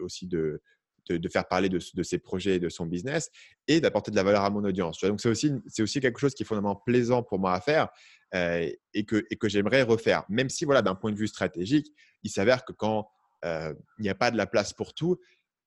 [0.00, 0.62] aussi de,
[1.08, 3.30] de, faire parler de, ses projets et de son business
[3.68, 5.00] et d'apporter de la valeur à mon audience.
[5.00, 7.88] Donc, c'est aussi, aussi quelque chose qui est fondamentalement plaisant pour moi à faire
[8.34, 10.24] euh, et que, et que j'aimerais refaire.
[10.28, 11.92] Même si, voilà, d'un point de vue stratégique,
[12.22, 13.08] il s'avère que quand
[13.44, 15.18] euh, il n'y a pas de la place pour tout,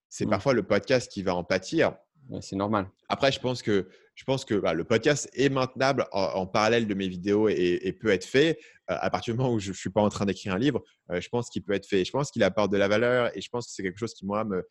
[0.10, 0.30] c'est mmh.
[0.30, 1.96] parfois le podcast qui va en pâtir.
[2.42, 2.90] c'est normal.
[3.10, 6.94] Après, je pense que, je pense que bah, le podcast est maintenable en, parallèle de
[6.94, 8.60] mes vidéos et, peut être fait.
[8.90, 10.84] Euh, à partir du moment où je ne suis pas en train d'écrire un livre,
[11.10, 12.04] je pense qu'il peut être fait.
[12.04, 14.26] Je pense qu'il apporte de la valeur et je pense que c'est quelque chose qui,
[14.26, 14.66] moi, me,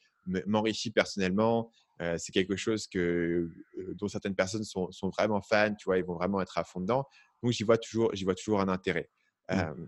[0.46, 1.70] m'enrichit personnellement.
[2.02, 3.50] Euh, c'est quelque chose que,
[3.94, 6.80] dont certaines personnes sont, sont, vraiment fans, tu vois, ils vont vraiment être à fond
[6.80, 7.06] dedans.
[7.42, 9.08] Donc, j'y vois toujours, j'y vois toujours un intérêt.
[9.50, 9.54] Mmh.
[9.54, 9.86] Euh,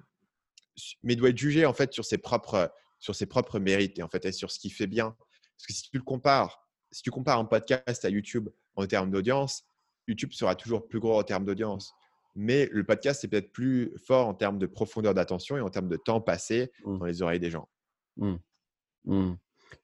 [1.03, 4.09] mais doit être jugé en fait sur ses propres, sur ses propres mérites et en
[4.09, 5.17] fait et sur ce qu'il fait bien?
[5.57, 9.11] Parce que si tu le compares, si tu compares un podcast à YouTube en termes
[9.11, 9.65] d'audience,
[10.07, 11.93] YouTube sera toujours plus gros en termes d'audience.
[12.35, 15.89] Mais le podcast est peut-être plus fort en termes de profondeur d'attention et en termes
[15.89, 16.99] de temps passé mmh.
[16.99, 17.69] dans les oreilles des gens.
[18.17, 18.37] Mmh.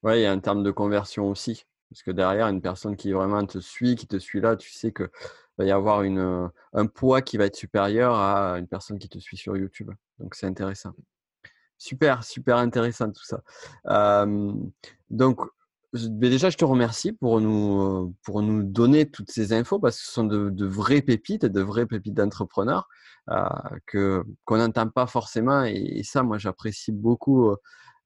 [0.03, 1.65] Oui, il y a un terme de conversion aussi.
[1.89, 4.91] Parce que derrière, une personne qui vraiment te suit, qui te suit là, tu sais
[4.91, 5.09] qu'il
[5.57, 9.19] va y avoir une, un poids qui va être supérieur à une personne qui te
[9.19, 9.91] suit sur YouTube.
[10.19, 10.93] Donc, c'est intéressant.
[11.77, 13.41] Super, super intéressant tout ça.
[15.09, 15.41] donc,
[15.93, 20.11] déjà, je te remercie pour nous, pour nous donner toutes ces infos parce que ce
[20.11, 22.89] sont de, de vraies pépites, de vraies pépites d'entrepreneurs
[23.85, 25.63] que qu'on n'entend pas forcément.
[25.63, 27.55] Et ça, moi, j'apprécie beaucoup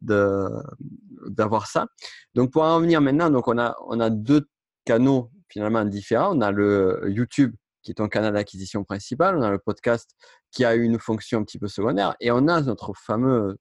[0.02, 1.88] d'avoir ça.
[2.36, 4.47] Donc pour en venir maintenant, donc on a, on a deux
[4.86, 6.38] canaux finalement différents.
[6.38, 10.10] On a le YouTube qui est ton canal d'acquisition principal, on a le podcast
[10.52, 13.58] qui a une fonction un petit peu secondaire et on a notre fameux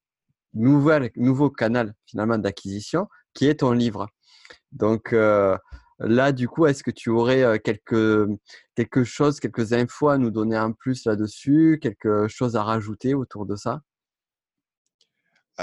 [0.55, 4.09] nouvel, nouveau canal finalement d'acquisition qui est ton livre.
[4.73, 5.57] Donc euh,
[5.99, 8.29] là, du coup, est-ce que tu aurais euh, quelque,
[8.75, 13.47] quelque chose, quelques infos à nous donner en plus là-dessus, quelque chose à rajouter autour
[13.47, 13.81] de ça?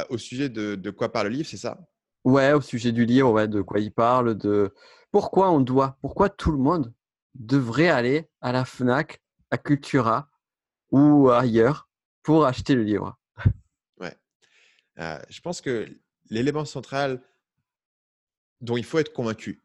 [0.10, 1.80] Au sujet de, quoi parle le livre, c'est ça?
[2.24, 4.74] Ouais, au sujet du livre, ouais, de quoi il parle, de
[5.12, 6.94] pourquoi on doit, pourquoi tout le monde
[7.36, 9.22] devrait aller à la FNAC,
[9.52, 10.30] à Cultura
[10.92, 11.90] ou ailleurs
[12.24, 13.18] pour acheter le livre.
[14.00, 14.18] Ouais.
[15.00, 15.88] Euh, je pense que
[16.30, 17.22] l'élément central
[18.62, 19.62] dont il faut être convaincu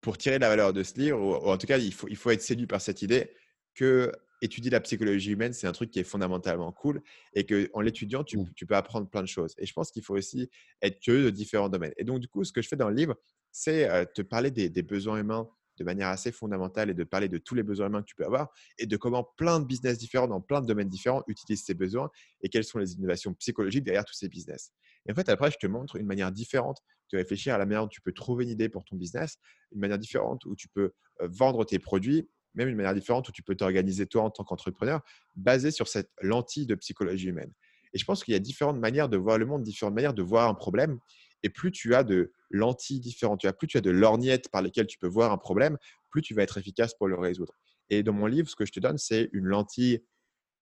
[0.00, 2.30] pour tirer la valeur de ce livre, ou, en tout cas, il faut, il faut
[2.30, 3.34] être séduit par cette idée,
[3.74, 4.12] que
[4.44, 8.38] étudier la psychologie humaine, c'est un truc qui est fondamentalement cool et qu'en l'étudiant, tu,
[8.54, 9.54] tu, peux apprendre plein de choses.
[9.58, 10.50] Et je pense qu'il faut aussi
[10.82, 11.94] être curieux de différents domaines.
[11.96, 13.16] Et donc, du coup, ce que je fais dans le livre,
[13.50, 17.54] c'est te parler des, besoins humains de manière assez fondamentale et de parler de tous
[17.54, 20.40] les besoins humains que tu peux avoir et de comment plein de business différents dans
[20.40, 22.10] plein de domaines différents utilisent ces besoins
[22.42, 24.72] et quelles sont les innovations psychologiques derrière tous ces business.
[25.06, 26.78] Et en fait, après, je te montre une manière différente
[27.12, 29.38] de réfléchir à la manière dont tu peux trouver une idée pour ton business,
[29.72, 33.42] une manière différente où tu peux vendre tes produits, même une manière différente où tu
[33.42, 35.00] peux t'organiser toi en tant qu'entrepreneur,
[35.36, 37.52] basée sur cette lentille de psychologie humaine.
[37.92, 40.22] Et je pense qu'il y a différentes manières de voir le monde, différentes manières de
[40.22, 40.98] voir un problème.
[41.42, 44.62] Et plus tu as de lentilles différentes, tu as, plus tu as de lorgnettes par
[44.62, 45.78] lesquelles tu peux voir un problème,
[46.10, 47.54] plus tu vas être efficace pour le résoudre.
[47.90, 50.00] Et dans mon livre, ce que je te donne, c'est une lentille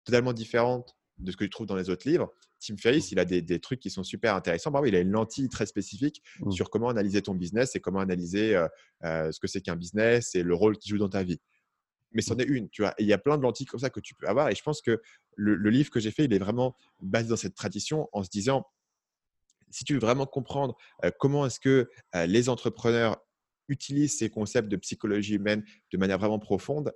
[0.04, 2.32] totalement différente de ce que tu trouves dans les autres livres.
[2.60, 4.72] Tim Ferriss, il a des, trucs qui sont super intéressants.
[4.84, 6.52] il a une lentille très spécifique mmh.
[6.52, 8.68] sur comment analyser ton business et comment analyser euh,
[9.04, 11.40] euh, ce que c'est qu'un business et le rôle qu'il joue dans ta vie.
[12.14, 12.40] Mais c'en mmh.
[12.40, 12.94] est une, tu vois?
[12.98, 14.48] Et il y a plein de lentilles comme ça que tu peux avoir.
[14.48, 15.00] Et je pense que
[15.36, 18.30] le, le livre que j'ai fait, il est vraiment basé dans cette tradition en se
[18.30, 18.66] disant,
[19.70, 20.76] si tu veux vraiment comprendre
[21.18, 21.90] comment est-ce que
[22.26, 23.16] les entrepreneurs
[23.68, 26.92] utilisent ces concepts de psychologie humaine de manière vraiment profonde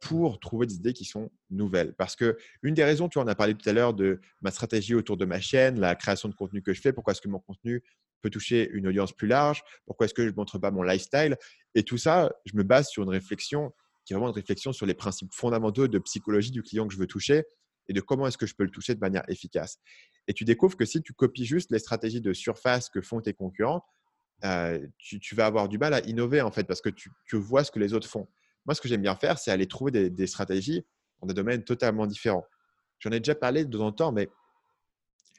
[0.00, 1.94] pour trouver des idées qui sont nouvelles.
[1.94, 4.94] Parce que une des raisons, tu en as parlé tout à l'heure de ma stratégie
[4.94, 7.40] autour de ma chaîne, la création de contenu que je fais, pourquoi est-ce que mon
[7.40, 7.82] contenu
[8.20, 11.36] peut toucher une audience plus large, pourquoi est-ce que je ne montre pas mon lifestyle.
[11.74, 13.72] Et tout ça, je me base sur une réflexion
[14.04, 16.98] qui est vraiment une réflexion sur les principes fondamentaux de psychologie du client que je
[16.98, 17.44] veux toucher
[17.88, 19.78] et de comment est-ce que je peux le toucher de manière efficace.
[20.28, 23.34] Et tu découvres que si tu copies juste les stratégies de surface que font tes
[23.34, 23.84] concurrents,
[24.44, 27.70] euh, tu, vas avoir du mal à innover en fait parce que tu, vois ce
[27.70, 28.28] que les autres font.
[28.66, 30.84] Moi, ce que j'aime bien faire, c'est aller trouver des, stratégies
[31.20, 32.44] dans des domaines totalement différents.
[32.98, 34.28] J'en ai déjà parlé de temps en temps, mais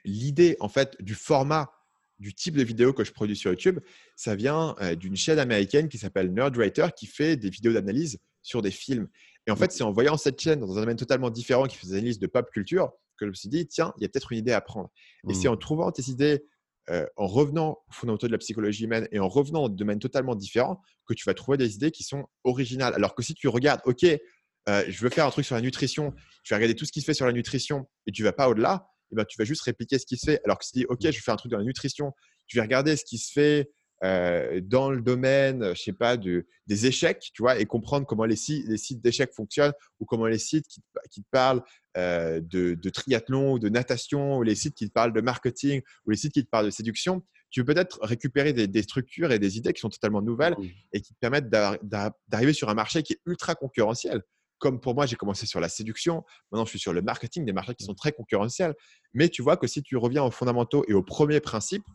[0.06, 1.72] l'idée en fait du format
[2.20, 3.80] du type de vidéo que je produis sur YouTube,
[4.16, 8.62] ça vient euh, d'une chaîne américaine qui s'appelle Nerdwriter qui fait des vidéos d'analyse sur
[8.62, 9.08] des films.
[9.48, 11.88] Et en fait, c'est en voyant cette chaîne dans un domaine totalement différent qui fait
[11.88, 14.32] des analyses de pop culture que je me suis dit, tiens, il y a peut-être
[14.32, 14.90] une idée à prendre.
[15.30, 15.52] Et c'est mmh.
[15.52, 16.44] en trouvant tes idées,
[16.90, 20.00] euh, en revenant aux fondamentaux de la psychologie humaine et en revenant dans des domaines
[20.00, 22.94] totalement différents, que tu vas trouver des idées qui sont originales.
[22.96, 26.14] Alors que si tu regardes, OK, euh, je veux faire un truc sur la nutrition,
[26.44, 28.50] tu vas regarder tout ce qui se fait sur la nutrition et tu vas pas
[28.50, 30.42] au-delà, et eh ben, tu vas juste répliquer ce qui se fait.
[30.46, 32.14] Alors que si tu dis, OK, je vais faire un truc dans la nutrition,
[32.48, 33.70] tu vas regarder ce qui se fait
[34.04, 38.26] euh, dans le domaine, je sais pas, de, des échecs, tu vois, et comprendre comment
[38.26, 41.64] les, sites, les sites d'échecs fonctionnent ou comment les sites qui, qui te parlent
[41.96, 45.82] euh, de, de, triathlon ou de natation ou les sites qui te parlent de marketing
[46.06, 49.32] ou les sites qui te parlent de séduction, tu peux peut-être récupérer des, des, structures
[49.32, 50.56] et des idées qui sont totalement nouvelles
[50.92, 54.22] et qui te permettent d'arriver sur un marché qui est ultra concurrentiel.
[54.58, 57.54] Comme pour moi, j'ai commencé sur la séduction, maintenant je suis sur le marketing, des
[57.54, 58.74] marchés qui sont très concurrentiels.
[59.14, 61.86] Mais tu vois que si tu reviens aux fondamentaux et aux premiers principes,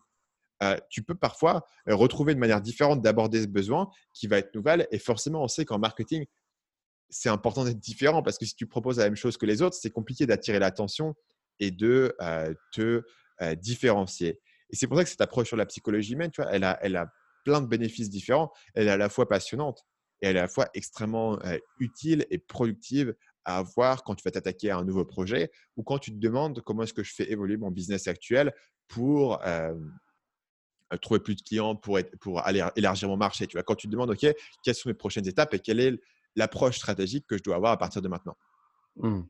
[0.62, 4.54] euh, tu peux parfois euh, retrouver une manière différente d'aborder ce besoin qui va être
[4.54, 4.88] nouvelle.
[4.90, 6.26] Et forcément, on sait qu'en marketing,
[7.10, 9.76] c'est important d'être différent parce que si tu proposes la même chose que les autres,
[9.80, 11.14] c'est compliqué d'attirer l'attention
[11.60, 13.02] et de euh, te
[13.54, 14.40] différencier.
[14.70, 16.76] Et c'est pour ça que cette approche sur la psychologie humaine, tu vois, elle, a,
[16.82, 17.06] elle a
[17.44, 18.52] plein de bénéfices différents.
[18.74, 19.86] Elle est à la fois passionnante
[20.20, 21.38] et elle est à la fois extrêmement
[21.78, 25.98] utile et productive à avoir quand tu vas t'attaquer à un nouveau projet ou quand
[26.00, 28.52] tu te demandes comment est-ce que je fais évoluer mon business actuel
[28.88, 29.38] pour
[30.96, 33.46] trouver plus de clients pour, être, pour aller élargir mon marché.
[33.46, 34.26] Tu vois, quand tu te demandes, OK,
[34.62, 36.00] quelles sont mes prochaines étapes et quelle est
[36.36, 38.36] l'approche stratégique que je dois avoir à partir de maintenant?
[38.96, 39.22] Mmh.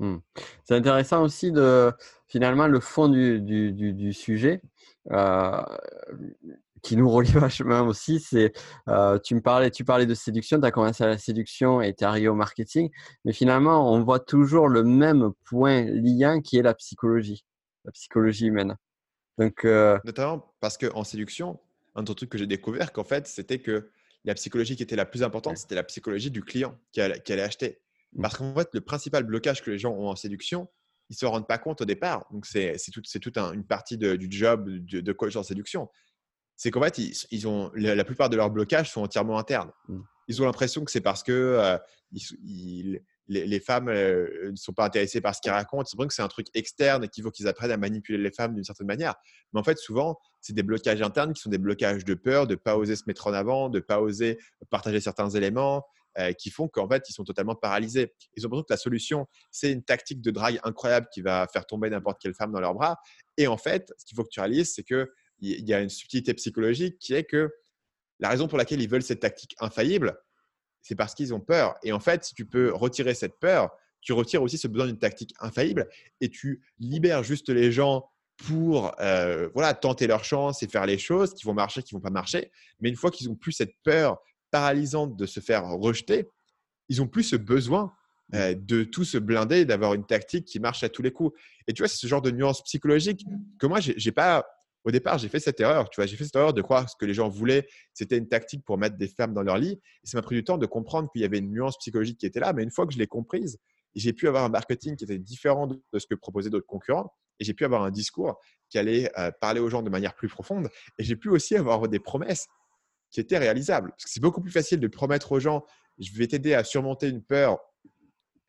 [0.00, 0.16] Mmh.
[0.64, 1.92] C'est intéressant aussi de
[2.26, 4.60] finalement le fond du, du, du, sujet
[5.12, 5.62] euh,
[6.82, 8.18] qui nous relie vachement aussi.
[8.18, 8.52] C'est
[8.88, 11.94] euh, tu me parlais, tu parlais de séduction, tu as commencé à la séduction et
[11.94, 12.90] tu es arrivé au marketing,
[13.24, 17.44] mais finalement on voit toujours le même point liant qui est la psychologie,
[17.84, 18.76] la psychologie humaine.
[19.38, 21.60] Donc, euh, Notamment parce qu'en séduction,
[21.94, 23.90] un autre truc que j'ai découvert, qu'en fait, c'était que
[24.24, 27.34] la psychologie qui était la plus importante, c'était la psychologie du client qui allait, qui
[27.34, 27.82] allait acheter.
[28.14, 28.22] Mmh.
[28.22, 30.66] Parce qu'en fait, le principal blocage que les gens ont en séduction,
[31.10, 32.24] ils ne se rendent pas compte au départ.
[32.30, 35.90] Donc, c'est toute tout une partie du job de, coach en séduction.
[36.56, 36.96] C'est qu'en fait,
[37.30, 39.70] ils, ont, la, plupart de leurs blocages sont entièrement internes.
[39.88, 40.00] Mmh.
[40.28, 41.76] Ils ont l'impression que c'est parce que euh,
[42.10, 45.84] ils, les, femmes euh, ne sont pas intéressées par ce qu'ils racontent.
[45.86, 48.30] C'est vrai que c'est un truc externe et qu'il faut qu'ils apprennent à manipuler les
[48.30, 49.14] femmes d'une certaine manière.
[49.52, 52.54] Mais en fait, souvent, c'est des blocages internes qui sont des blocages de peur, de
[52.54, 54.38] ne pas oser se mettre en avant, de ne pas oser
[54.70, 55.84] partager certains éléments.
[56.16, 58.14] Euh, qui font qu'en fait, ils sont totalement paralysés.
[58.36, 61.66] Ils ont l'impression que la solution, c'est une tactique de drague incroyable qui va faire
[61.66, 63.00] tomber n'importe quelle femme dans leurs bras.
[63.36, 65.08] Et en fait, ce qu'il faut que tu réalises, c'est qu'il
[65.40, 67.50] y a une subtilité psychologique qui est que
[68.20, 70.16] la raison pour laquelle ils veulent cette tactique infaillible,
[70.84, 71.74] c'est parce qu'ils ont peur.
[71.82, 73.70] Et en fait, si tu peux retirer cette peur,
[74.02, 75.88] tu retires aussi ce besoin d'une tactique infaillible
[76.20, 80.98] et tu libères juste les gens pour euh, voilà, tenter leur chance et faire les
[80.98, 82.52] choses qui vont marcher, qui vont pas marcher.
[82.80, 84.18] Mais une fois qu'ils ont plus cette peur
[84.50, 86.28] paralysante de se faire rejeter,
[86.90, 87.94] ils ont plus ce besoin
[88.34, 91.38] euh, de tout se blinder, d'avoir une tactique qui marche à tous les coups.
[91.66, 93.24] Et tu vois, c'est ce genre de nuance psychologique
[93.58, 94.46] que moi, j'ai pas.
[94.84, 95.88] Au départ, j'ai fait cette erreur.
[95.90, 98.18] Tu vois, j'ai fait cette erreur de croire que ce que les gens voulaient, c'était
[98.18, 99.80] une tactique pour mettre des femmes dans leur lit.
[100.02, 102.26] Et ça m'a pris du temps de comprendre qu'il y avait une nuance psychologique qui
[102.26, 102.52] était là.
[102.52, 103.58] Mais une fois que je l'ai comprise,
[103.94, 107.12] j'ai pu avoir un marketing qui était différent de ce que proposaient d'autres concurrents.
[107.40, 110.28] Et j'ai pu avoir un discours qui allait euh, parler aux gens de manière plus
[110.28, 110.68] profonde.
[110.98, 112.46] Et j'ai pu aussi avoir des promesses
[113.10, 113.90] qui étaient réalisables.
[113.90, 115.64] Parce que c'est beaucoup plus facile de promettre aux gens
[115.98, 117.58] je vais t'aider à surmonter une peur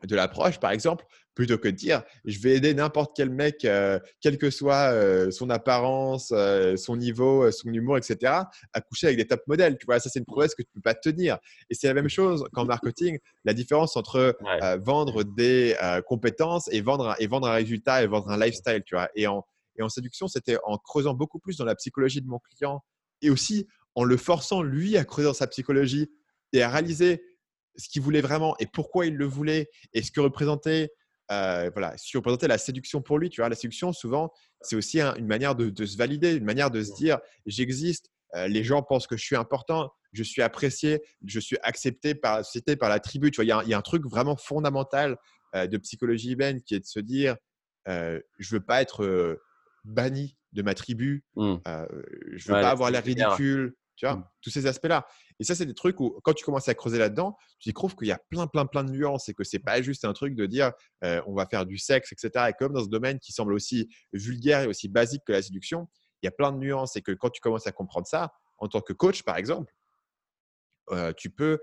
[0.04, 1.06] de l'approche, par exemple,
[1.36, 5.30] plutôt que de dire je vais aider n'importe quel mec, euh, quelle que soit euh,
[5.30, 8.34] son apparence, euh, son niveau, son humour, etc.,
[8.74, 9.78] à coucher avec des top modèles.
[9.78, 11.38] Tu vois, ça, c'est une promesse que tu ne peux pas tenir.
[11.70, 13.20] Et c'est la même chose qu'en marketing.
[13.44, 14.38] La différence entre
[14.82, 15.76] vendre des
[16.08, 18.82] compétences et vendre, et vendre un résultat et vendre un lifestyle.
[18.86, 19.10] Tu vois.
[19.16, 19.46] Et, en,
[19.78, 22.82] et en séduction, c'était en creusant beaucoup plus dans la psychologie de mon client
[23.22, 26.10] et aussi en le forçant, lui, à creuser dans sa psychologie
[26.54, 27.24] et à réaliser
[27.78, 30.92] ce qu'il voulait vraiment et pourquoi il le voulait et ce que représentait,
[31.32, 33.30] euh, voilà, ce que représentait la séduction pour lui.
[33.30, 36.84] Tu vois, la séduction, souvent, c'est aussi une manière de, se valider, une manière de
[36.84, 41.40] se dire j'existe, euh, les gens pensent que je suis important, je suis apprécié, je
[41.40, 43.32] suis accepté par la société, par la tribu.
[43.32, 45.18] Tu vois, il y, a, un truc vraiment fondamental
[45.56, 47.36] euh, de psychologie humaine qui est de se dire
[47.88, 49.38] je veux pas être
[49.84, 51.58] banni de ma tribu, mmh.
[52.34, 53.76] je veux pas avoir l'air ridicule.
[53.96, 54.28] Tu vois, mmh.
[54.42, 55.08] tous ces aspects-là.
[55.40, 58.08] Et ça, c'est des trucs où, quand tu commences à creuser là-dedans, tu découvres qu'il
[58.08, 60.46] y a plein, plein, plein de nuances et que c'est pas juste un truc de
[60.46, 60.72] dire
[61.02, 62.48] on va faire du sexe, etc.
[62.50, 65.88] Et comme dans ce domaine qui semble aussi vulgaire et aussi basique que la séduction,
[66.22, 68.68] il y a plein de nuances et que quand tu commences à comprendre ça, en
[68.68, 69.74] tant que coach, par exemple,
[71.18, 71.60] tu peux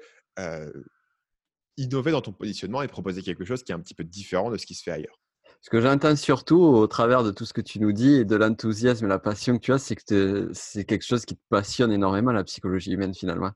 [1.77, 4.57] innover dans ton positionnement et proposer quelque chose qui est un petit peu différent de
[4.57, 5.22] ce qui se fait ailleurs.
[5.63, 8.35] Ce que j'entends surtout au travers de tout ce que tu nous dis et de
[8.35, 11.93] l'enthousiasme et la passion que tu as, c'est que c'est quelque chose qui te passionne
[11.93, 13.53] énormément, la psychologie humaine finalement.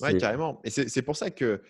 [0.00, 0.60] Oui, carrément.
[0.64, 1.62] Et c'est pour ça que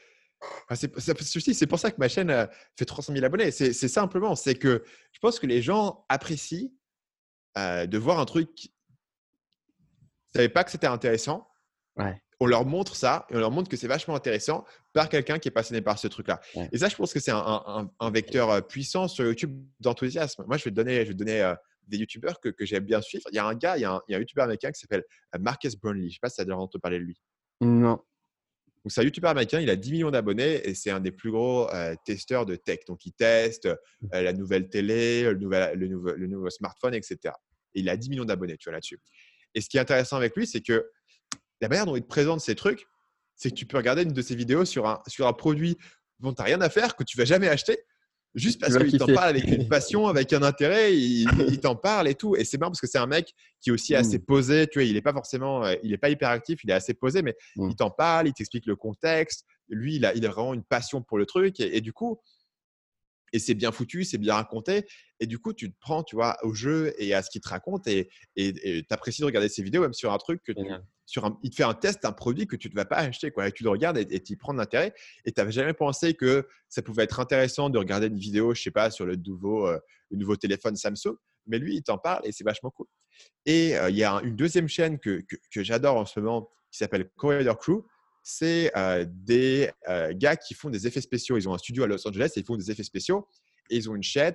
[0.71, 2.47] c'est pour ça que ma chaîne euh,
[2.77, 3.51] fait 300 000 abonnés.
[3.51, 6.69] C'est simplement, c'est que je pense que les gens apprécient
[7.57, 8.65] euh, de voir un truc.
[8.65, 8.71] Ils
[10.35, 11.49] ne savaient pas que c'était intéressant.
[11.97, 15.39] Ouais on leur montre ça et on leur montre que c'est vachement intéressant par quelqu'un
[15.39, 16.43] qui est passionné par ce truc-là.
[16.73, 20.45] Et ça, je pense que c'est un, vecteur euh, puissant sur YouTube d'enthousiasme.
[20.47, 21.55] Moi, je vais te donner, je vais donner euh,
[21.89, 23.25] des YouTubeurs que, j'aime bien suivre.
[23.33, 25.39] Il y a un gars, il y a un, il YouTuber américain qui s'appelle euh,
[25.41, 26.03] Marcus Brownlee.
[26.03, 27.19] Je ne sais pas si tu as déjà entendu parler de lui.
[27.63, 27.99] Non.
[28.87, 31.67] c'est un YouTuber américain, il a 10 millions d'abonnés et c'est un des plus gros
[32.05, 32.81] testeurs de tech.
[32.87, 33.71] Donc, il teste
[34.13, 37.35] la nouvelle télé, le, nouvel, le, nouveau, le nouveau smartphone, etc.
[37.75, 39.01] Et il a 10 millions d'abonnés, tu vois, là-dessus.
[39.55, 40.91] Et ce qui est intéressant avec lui, c'est que
[41.61, 42.87] la manière dont il te présente ces trucs,
[43.37, 45.77] c'est que tu peux regarder une de ces vidéos sur un, sur un produit
[46.21, 47.79] dont tu n'as rien à faire, que tu vas jamais acheter,
[48.35, 51.27] juste parce qu'il t'en parle avec une passion, avec un intérêt, il,
[51.61, 52.37] t'en parle et tout.
[52.37, 54.25] Et c'est marrant parce que c'est un mec qui est aussi assez mmh.
[54.25, 56.75] posé, tu vois, il n'est pas forcément, euh, il n'est pas hyper actif, il est
[56.75, 57.71] assez posé, mais mmh.
[57.71, 59.45] il t'en parle, il t'explique le contexte.
[59.69, 61.59] Lui, il a, il a vraiment une passion pour le truc.
[61.61, 62.21] Et, du coup,
[63.35, 64.87] et c'est bien foutu, c'est bien raconté.
[65.19, 67.49] Et du coup, tu te prends, tu vois, au jeu et à ce qu'il te
[67.49, 70.63] raconte et tu apprécies de regarder ses vidéos, même sur un truc que tu,
[71.05, 73.33] sur il te fait un test d'un produit que tu ne vas pas acheter.
[73.33, 73.49] Quoi.
[73.49, 74.95] Et tu le regardes et tu y prends de l'intérêt.
[75.25, 78.63] Et tu n'avais jamais pensé que ça pouvait être intéressant de regarder une vidéo, je
[78.63, 79.81] sais pas, sur le nouveau, euh,
[80.13, 81.17] le nouveau téléphone Samsung.
[81.49, 82.87] Mais lui, il t'en parle et c'est vachement cool.
[83.47, 86.79] Et euh, il y a une deuxième chaîne que, que, j'adore en ce moment qui
[86.79, 87.85] s'appelle Corridor Crew
[88.25, 89.71] c'est euh, des
[90.15, 91.37] gars qui font des effets spéciaux.
[91.37, 93.29] Ils ont un studio à Los Angeles et ils font des effets spéciaux.
[93.71, 94.35] Et ils ont une chaîne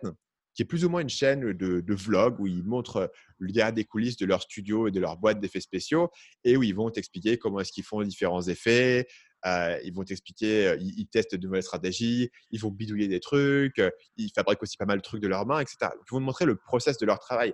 [0.53, 3.73] qui est plus ou moins une chaîne de, de vlog où ils montrent le derrière
[3.73, 6.09] des coulisses de leur studio et de leur boîte d'effets spéciaux
[6.43, 9.07] et où ils vont t'expliquer comment est-ce qu'ils font les différents effets.
[9.45, 13.81] ils vont t'expliquer, ils, testent de nouvelles stratégies, ils vont bidouiller des trucs,
[14.17, 15.77] ils fabriquent aussi pas mal de trucs de leurs mains, etc.
[15.81, 17.53] ils vont te montrer le process de leur travail.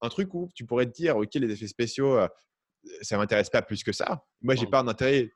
[0.00, 2.18] Un truc où tu pourrais te dire, OK, les effets spéciaux,
[3.02, 4.24] ça m'intéresse pas plus que ça.
[4.40, 5.30] Moi, j'ai pas d'intérêt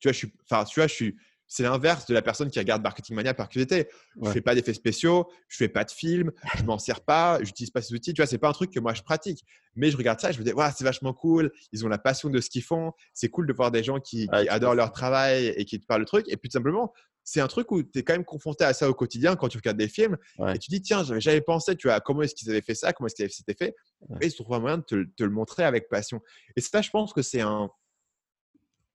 [0.00, 1.16] tu vois, je suis, enfin, tu vois, je suis,
[1.48, 3.88] c'est l'inverse de la personne qui regarde Marketing Mania par curiosité.
[4.20, 7.38] Je ne fais pas d'effets spéciaux, je fais pas de films, je m'en sers pas,
[7.38, 8.12] je n'utilise pas ces outils.
[8.12, 9.44] Tu vois, c'est pas un truc que moi je pratique.
[9.76, 11.52] Mais je regarde ça je me dis, ouais, c'est vachement cool.
[11.72, 12.92] Ils ont la passion de ce qu'ils font.
[13.14, 16.06] C'est cool de voir des gens qui, adorent leur travail et qui te parlent le
[16.06, 16.26] truc.
[16.28, 16.92] Et puis tout simplement,
[17.22, 19.58] c'est un truc où tu es quand même confronté à ça au quotidien quand tu
[19.58, 20.16] regardes des films
[20.54, 23.06] et tu dis, tiens, j'avais pensé, tu vois, comment est-ce qu'ils avaient fait ça, comment
[23.06, 23.74] est-ce qu'ils avaient fait cet effet.
[24.20, 24.84] Et ils trouvent un moyen de
[25.16, 26.20] te, le montrer avec passion.
[26.56, 27.68] Et ça, je pense que c'est un,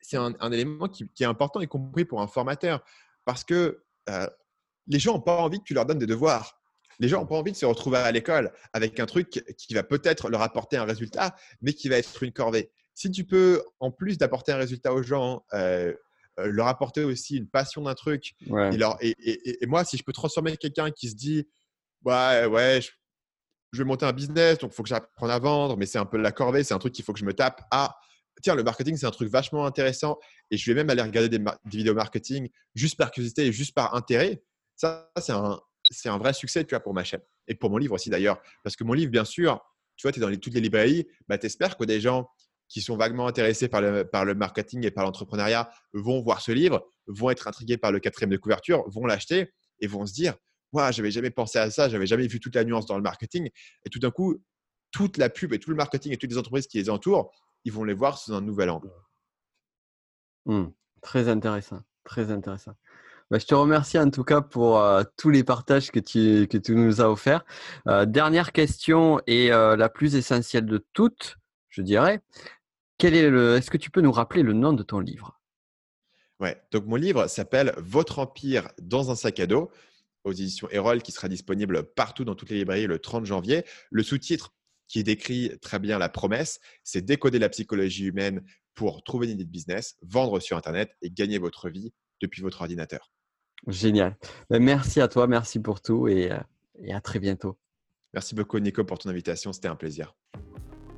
[0.02, 2.84] c'est un, élément qui, est important, y compris pour un formateur,
[3.26, 4.28] parce que euh,
[4.88, 6.60] les gens n'ont pas envie que tu leur donnes des devoirs.
[7.00, 9.84] Les gens n'ont pas envie de se retrouver à l'école avec un truc qui va
[9.84, 12.72] peut-être leur apporter un résultat, mais qui va être une corvée.
[12.94, 15.94] Si tu peux, en plus d'apporter un résultat aux gens, euh,
[16.40, 18.34] euh, leur apporter aussi une passion d'un truc,
[19.02, 21.48] et, moi, si je peux transformer quelqu'un qui se dit,
[22.04, 22.82] ouais, ouais,
[23.72, 26.06] je, vais monter un business, donc il faut que j'apprenne à vendre, mais c'est un
[26.06, 27.62] peu la corvée, c'est un truc qu'il faut que je me tape.
[27.72, 27.96] Ah,
[28.42, 30.20] tiens, le marketing, c'est un truc vachement intéressant
[30.50, 33.96] et je vais même aller regarder des, vidéos marketing juste par curiosité et juste par
[33.96, 34.42] intérêt.
[34.76, 35.60] Ça, c'est un,
[36.06, 38.42] un vrai succès tu vois, pour ma chaîne et pour mon livre aussi d'ailleurs.
[38.64, 39.60] Parce que mon livre, bien sûr,
[39.96, 42.30] tu vois, tu es dans les, toutes les librairies, bah, tu espères que des gens
[42.68, 46.54] qui sont vaguement intéressés par le, par le marketing et par l'entrepreneuriat vont voir ce
[46.54, 50.36] livre, vont être intrigués par le quatrième de couverture, vont l'acheter et vont se dire
[50.72, 53.50] Waouh, j'avais jamais pensé à ça, j'avais jamais vu toute la nuance dans le marketing.
[53.86, 54.42] Et tout d'un coup,
[54.92, 57.32] toute la pub et tout le marketing et toutes les entreprises qui les entourent,
[57.66, 58.92] ils vont les voir sous un nouvel angle.
[60.46, 60.66] Mmh.
[61.02, 62.74] très intéressant, très intéressant.
[63.32, 66.58] Bah, je te remercie en tout cas pour euh, tous les partages que tu, que
[66.58, 67.46] tu nous as offerts.
[67.88, 71.38] Euh, dernière question et euh, la plus essentielle de toutes,
[71.70, 72.20] je dirais.
[72.98, 75.40] Quel est le, est-ce que tu peux nous rappeler le nom de ton livre?
[76.42, 79.72] Ouais, donc mon livre s'appelle Votre Empire dans un sac à dos
[80.24, 83.64] aux éditions Erol qui sera disponible partout dans toutes les librairies le 30 janvier.
[83.92, 84.54] Le sous-titre
[84.92, 88.44] qui décrit très bien la promesse, c'est décoder la psychologie humaine
[88.76, 92.62] pour trouver une idée de business, vendre sur Internet et gagner votre vie depuis votre
[92.62, 93.10] ordinateur.
[93.68, 94.18] Génial.
[94.50, 96.40] Ben, merci à toi, merci pour tout et, euh,
[96.76, 97.58] et à très bientôt.
[98.14, 100.14] Merci beaucoup Nico pour ton invitation, c'était un plaisir.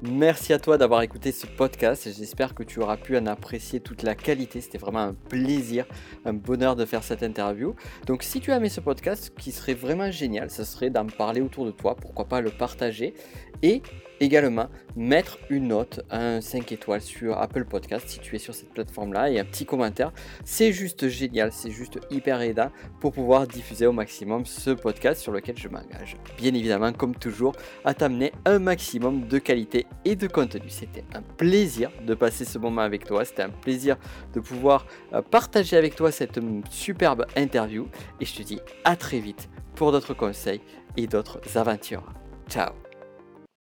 [0.06, 2.10] Merci à toi d'avoir écouté ce podcast.
[2.14, 4.60] J'espère que tu auras pu en apprécier toute la qualité.
[4.60, 5.86] C'était vraiment un plaisir,
[6.26, 7.74] un bonheur de faire cette interview.
[8.06, 11.06] Donc si tu as aimé ce podcast, ce qui serait vraiment génial, ce serait d'en
[11.06, 11.96] parler autour de toi.
[11.96, 13.14] Pourquoi pas le partager
[13.62, 13.82] et
[14.20, 18.70] également mettre une note, un 5 étoiles sur Apple Podcast si tu es sur cette
[18.70, 20.12] plateforme-là et un petit commentaire.
[20.44, 25.32] C'est juste génial, c'est juste hyper aidant pour pouvoir diffuser au maximum ce podcast sur
[25.32, 26.18] lequel je m'engage.
[26.38, 27.54] Bien évidemment, comme toujours,
[27.86, 30.70] à t'amener un maximum de qualité et de contenu.
[30.70, 33.98] C'était un plaisir de passer ce moment avec toi, c'était un plaisir
[34.34, 36.40] de pouvoir euh, partager avec toi cette
[36.70, 37.88] superbe interview
[38.20, 40.62] et je te dis à très vite pour d'autres conseils
[40.98, 42.06] et d'autres aventures.
[42.48, 42.93] Ciao